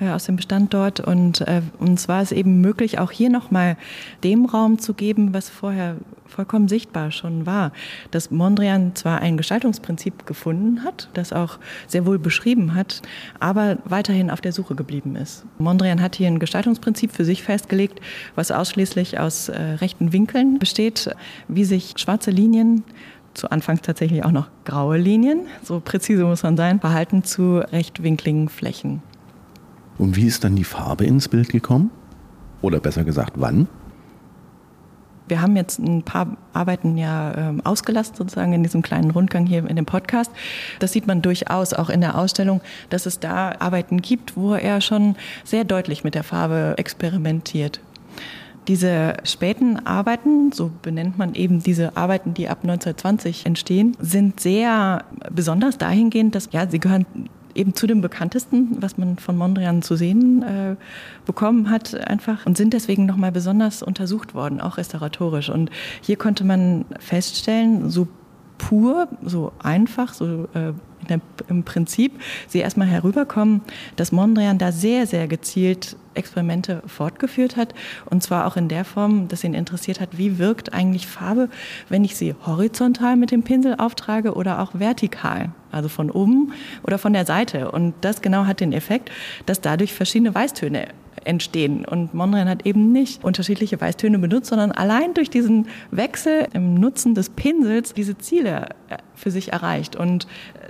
[0.00, 1.00] äh, aus dem Bestand dort.
[1.00, 3.76] Und äh, uns war es eben möglich, auch hier nochmal
[4.24, 5.96] dem Raum zu geben, was vorher
[6.34, 7.72] vollkommen sichtbar schon war,
[8.10, 13.02] dass Mondrian zwar ein Gestaltungsprinzip gefunden hat, das auch sehr wohl beschrieben hat,
[13.38, 15.44] aber weiterhin auf der Suche geblieben ist.
[15.58, 18.00] Mondrian hat hier ein Gestaltungsprinzip für sich festgelegt,
[18.34, 21.14] was ausschließlich aus äh, rechten Winkeln besteht,
[21.48, 22.82] wie sich schwarze Linien
[23.34, 28.48] zu Anfangs tatsächlich auch noch graue Linien, so präzise muss man sein, verhalten zu rechtwinkligen
[28.48, 29.02] Flächen.
[29.98, 31.90] Und wie ist dann die Farbe ins Bild gekommen?
[32.62, 33.68] Oder besser gesagt, wann?
[35.26, 39.68] Wir haben jetzt ein paar Arbeiten ja ähm, ausgelassen, sozusagen in diesem kleinen Rundgang hier
[39.68, 40.30] in dem Podcast.
[40.80, 42.60] Das sieht man durchaus auch in der Ausstellung,
[42.90, 47.80] dass es da Arbeiten gibt, wo er schon sehr deutlich mit der Farbe experimentiert.
[48.68, 55.04] Diese späten Arbeiten, so benennt man eben diese Arbeiten, die ab 1920 entstehen, sind sehr
[55.30, 57.04] besonders dahingehend, dass ja, sie gehören
[57.54, 60.76] eben zu dem bekanntesten, was man von Mondrian zu sehen äh,
[61.26, 65.50] bekommen hat, einfach und sind deswegen nochmal besonders untersucht worden, auch restauratorisch.
[65.50, 68.08] Und hier konnte man feststellen, so
[68.58, 70.72] pur, so einfach, so äh,
[71.08, 72.12] der, im Prinzip
[72.48, 73.60] sie erstmal herüberkommen,
[73.96, 77.74] dass Mondrian da sehr, sehr gezielt Experimente fortgeführt hat.
[78.06, 81.48] Und zwar auch in der Form, dass ihn interessiert hat, wie wirkt eigentlich Farbe,
[81.88, 86.52] wenn ich sie horizontal mit dem Pinsel auftrage oder auch vertikal, also von oben
[86.82, 87.70] oder von der Seite.
[87.70, 89.10] Und das genau hat den Effekt,
[89.46, 90.88] dass dadurch verschiedene Weißtöne
[91.24, 91.84] entstehen.
[91.84, 97.14] Und Mondrian hat eben nicht unterschiedliche Weißtöne benutzt, sondern allein durch diesen Wechsel im Nutzen
[97.14, 99.96] des Pinsels diese Ziele äh, für sich erreicht.
[99.96, 100.26] Und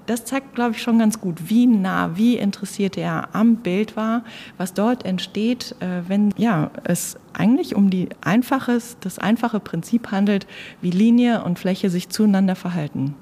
[0.06, 4.24] das zeigt, glaube ich, schon ganz gut, wie nah, wie interessiert er am Bild war,
[4.58, 10.46] was dort entsteht, äh, wenn ja, es eigentlich um die einfaches, das einfache Prinzip handelt,
[10.80, 13.14] wie Linie und Fläche sich zueinander verhalten.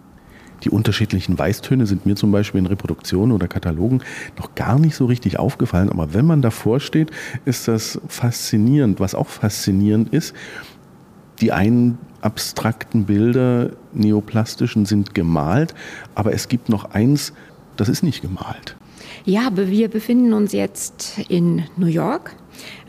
[0.65, 4.03] Die unterschiedlichen Weißtöne sind mir zum Beispiel in Reproduktionen oder Katalogen
[4.39, 5.91] noch gar nicht so richtig aufgefallen.
[5.91, 7.11] Aber wenn man davor steht,
[7.45, 9.01] ist das faszinierend.
[9.01, 10.35] Was auch faszinierend ist,
[11.41, 15.75] die einen abstrakten Bilder, neoplastischen, sind gemalt,
[16.15, 17.33] aber es gibt noch eins,
[17.77, 18.77] das ist nicht gemalt.
[19.25, 22.35] Ja, wir befinden uns jetzt in New York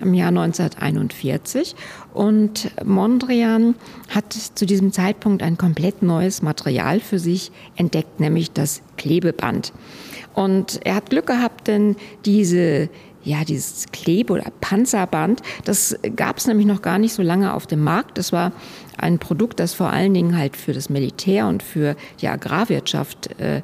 [0.01, 1.75] im Jahr 1941
[2.13, 3.75] und Mondrian
[4.09, 9.73] hat zu diesem Zeitpunkt ein komplett neues Material für sich entdeckt, nämlich das Klebeband.
[10.33, 11.95] Und er hat Glück gehabt, denn
[12.25, 12.89] diese
[13.23, 17.65] ja, dieses Klebe- oder Panzerband, das gab es nämlich noch gar nicht so lange auf
[17.67, 18.17] dem Markt.
[18.17, 18.51] Das war
[18.97, 23.61] ein Produkt, das vor allen Dingen halt für das Militär und für die Agrarwirtschaft äh,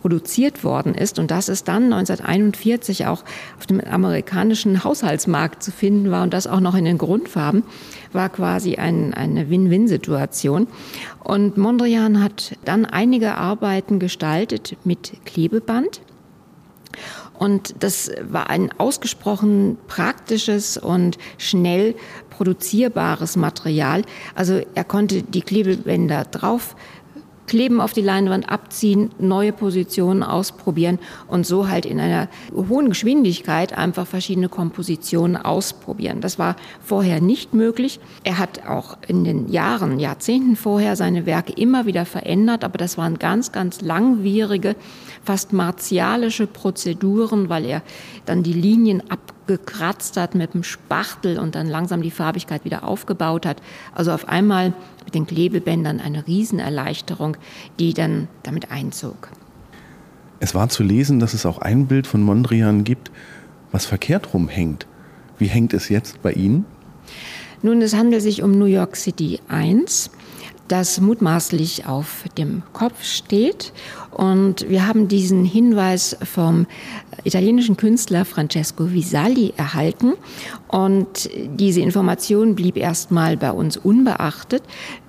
[0.00, 3.24] produziert worden ist und dass es dann 1941 auch
[3.58, 7.62] auf dem amerikanischen Haushaltsmarkt zu finden war und das auch noch in den Grundfarben,
[8.12, 10.66] war quasi ein, eine Win-Win-Situation.
[11.22, 16.00] Und Mondrian hat dann einige Arbeiten gestaltet mit Klebeband
[17.40, 21.94] Und das war ein ausgesprochen praktisches und schnell
[22.28, 24.02] produzierbares Material.
[24.34, 26.76] Also er konnte die Klebebänder drauf
[27.50, 33.76] kleben auf die Leinwand, abziehen, neue Positionen ausprobieren und so halt in einer hohen Geschwindigkeit
[33.76, 36.20] einfach verschiedene Kompositionen ausprobieren.
[36.20, 37.98] Das war vorher nicht möglich.
[38.22, 42.96] Er hat auch in den Jahren, Jahrzehnten vorher seine Werke immer wieder verändert, aber das
[42.96, 44.76] waren ganz, ganz langwierige,
[45.24, 47.82] fast martialische Prozeduren, weil er
[48.26, 53.44] dann die Linien abgekratzt hat mit dem Spachtel und dann langsam die Farbigkeit wieder aufgebaut
[53.44, 53.60] hat.
[53.92, 54.72] Also auf einmal
[55.10, 57.36] mit den Klebebändern eine Riesenerleichterung,
[57.80, 59.28] die dann damit einzog.
[60.38, 63.10] Es war zu lesen, dass es auch ein Bild von Mondrian gibt,
[63.72, 64.86] was verkehrt rumhängt.
[65.36, 66.64] Wie hängt es jetzt bei Ihnen?
[67.60, 70.12] Nun, es handelt sich um New York City 1
[70.68, 73.72] das mutmaßlich auf dem Kopf steht.
[74.10, 76.66] Und wir haben diesen Hinweis vom
[77.24, 80.14] italienischen Künstler Francesco Visali erhalten.
[80.68, 84.62] Und diese Information blieb erstmal bei uns unbeachtet,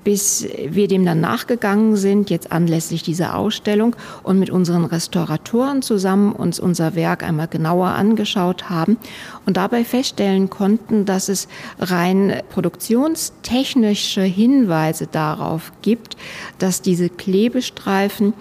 [0.04, 6.34] bis wir dem dann nachgegangen sind, jetzt anlässlich dieser Ausstellung und mit unseren Restauratoren zusammen
[6.34, 8.98] uns unser Werk einmal genauer angeschaut haben
[9.46, 11.48] und dabei feststellen konnten, dass es
[11.80, 16.18] rein produktionstechnische Hinweise darauf gibt,
[16.58, 18.34] dass diese Klebestreifen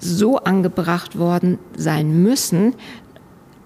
[0.00, 2.74] so angebracht worden sein müssen,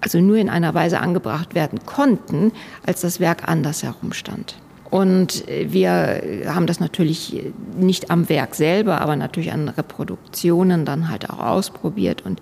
[0.01, 2.51] also nur in einer Weise angebracht werden konnten,
[2.85, 4.55] als das Werk anders herumstand.
[4.91, 11.29] Und wir haben das natürlich nicht am Werk selber, aber natürlich an Reproduktionen dann halt
[11.29, 12.39] auch ausprobiert und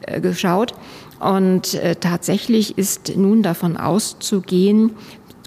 [0.00, 0.74] äh, geschaut.
[1.20, 4.92] Und äh, tatsächlich ist nun davon auszugehen,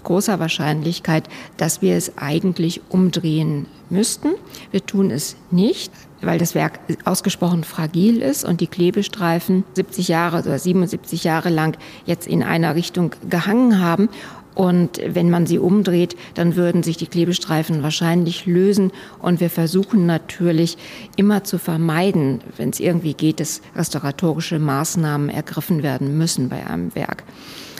[0.06, 4.30] großer Wahrscheinlichkeit, dass wir es eigentlich umdrehen müssten.
[4.70, 5.92] Wir tun es nicht
[6.22, 11.76] weil das Werk ausgesprochen fragil ist und die Klebestreifen 70 Jahre oder 77 Jahre lang
[12.04, 14.08] jetzt in einer Richtung gehangen haben.
[14.54, 18.90] Und wenn man sie umdreht, dann würden sich die Klebestreifen wahrscheinlich lösen.
[19.18, 20.78] Und wir versuchen natürlich
[21.16, 26.94] immer zu vermeiden, wenn es irgendwie geht, dass restauratorische Maßnahmen ergriffen werden müssen bei einem
[26.94, 27.24] Werk.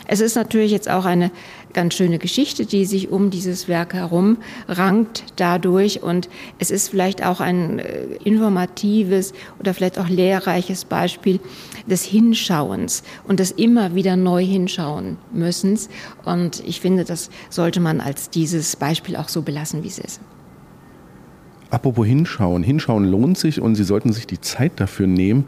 [0.07, 1.31] Es ist natürlich jetzt auch eine
[1.73, 4.37] ganz schöne Geschichte, die sich um dieses Werk herum
[4.67, 6.01] rankt dadurch.
[6.01, 6.29] Und
[6.59, 11.39] es ist vielleicht auch ein äh, informatives oder vielleicht auch lehrreiches Beispiel
[11.85, 15.77] des Hinschauens und des immer wieder neu hinschauen müssen.
[16.23, 20.21] Und ich finde, das sollte man als dieses Beispiel auch so belassen, wie es ist.
[21.69, 22.63] Apropos hinschauen.
[22.63, 25.45] Hinschauen lohnt sich und Sie sollten sich die Zeit dafür nehmen.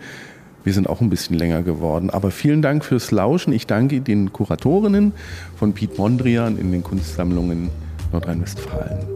[0.64, 2.10] Wir sind auch ein bisschen länger geworden.
[2.10, 3.54] Aber vielen Dank fürs Lauschen.
[3.54, 5.14] Ich danke den Kuratorinnen
[5.58, 7.70] von Piet Mondrian in den Kunstsammlungen
[8.12, 9.08] Nordrhein-Westfalen.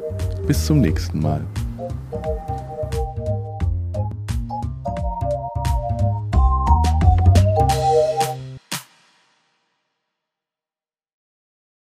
[0.48, 1.42] Bis zum nächsten Mal.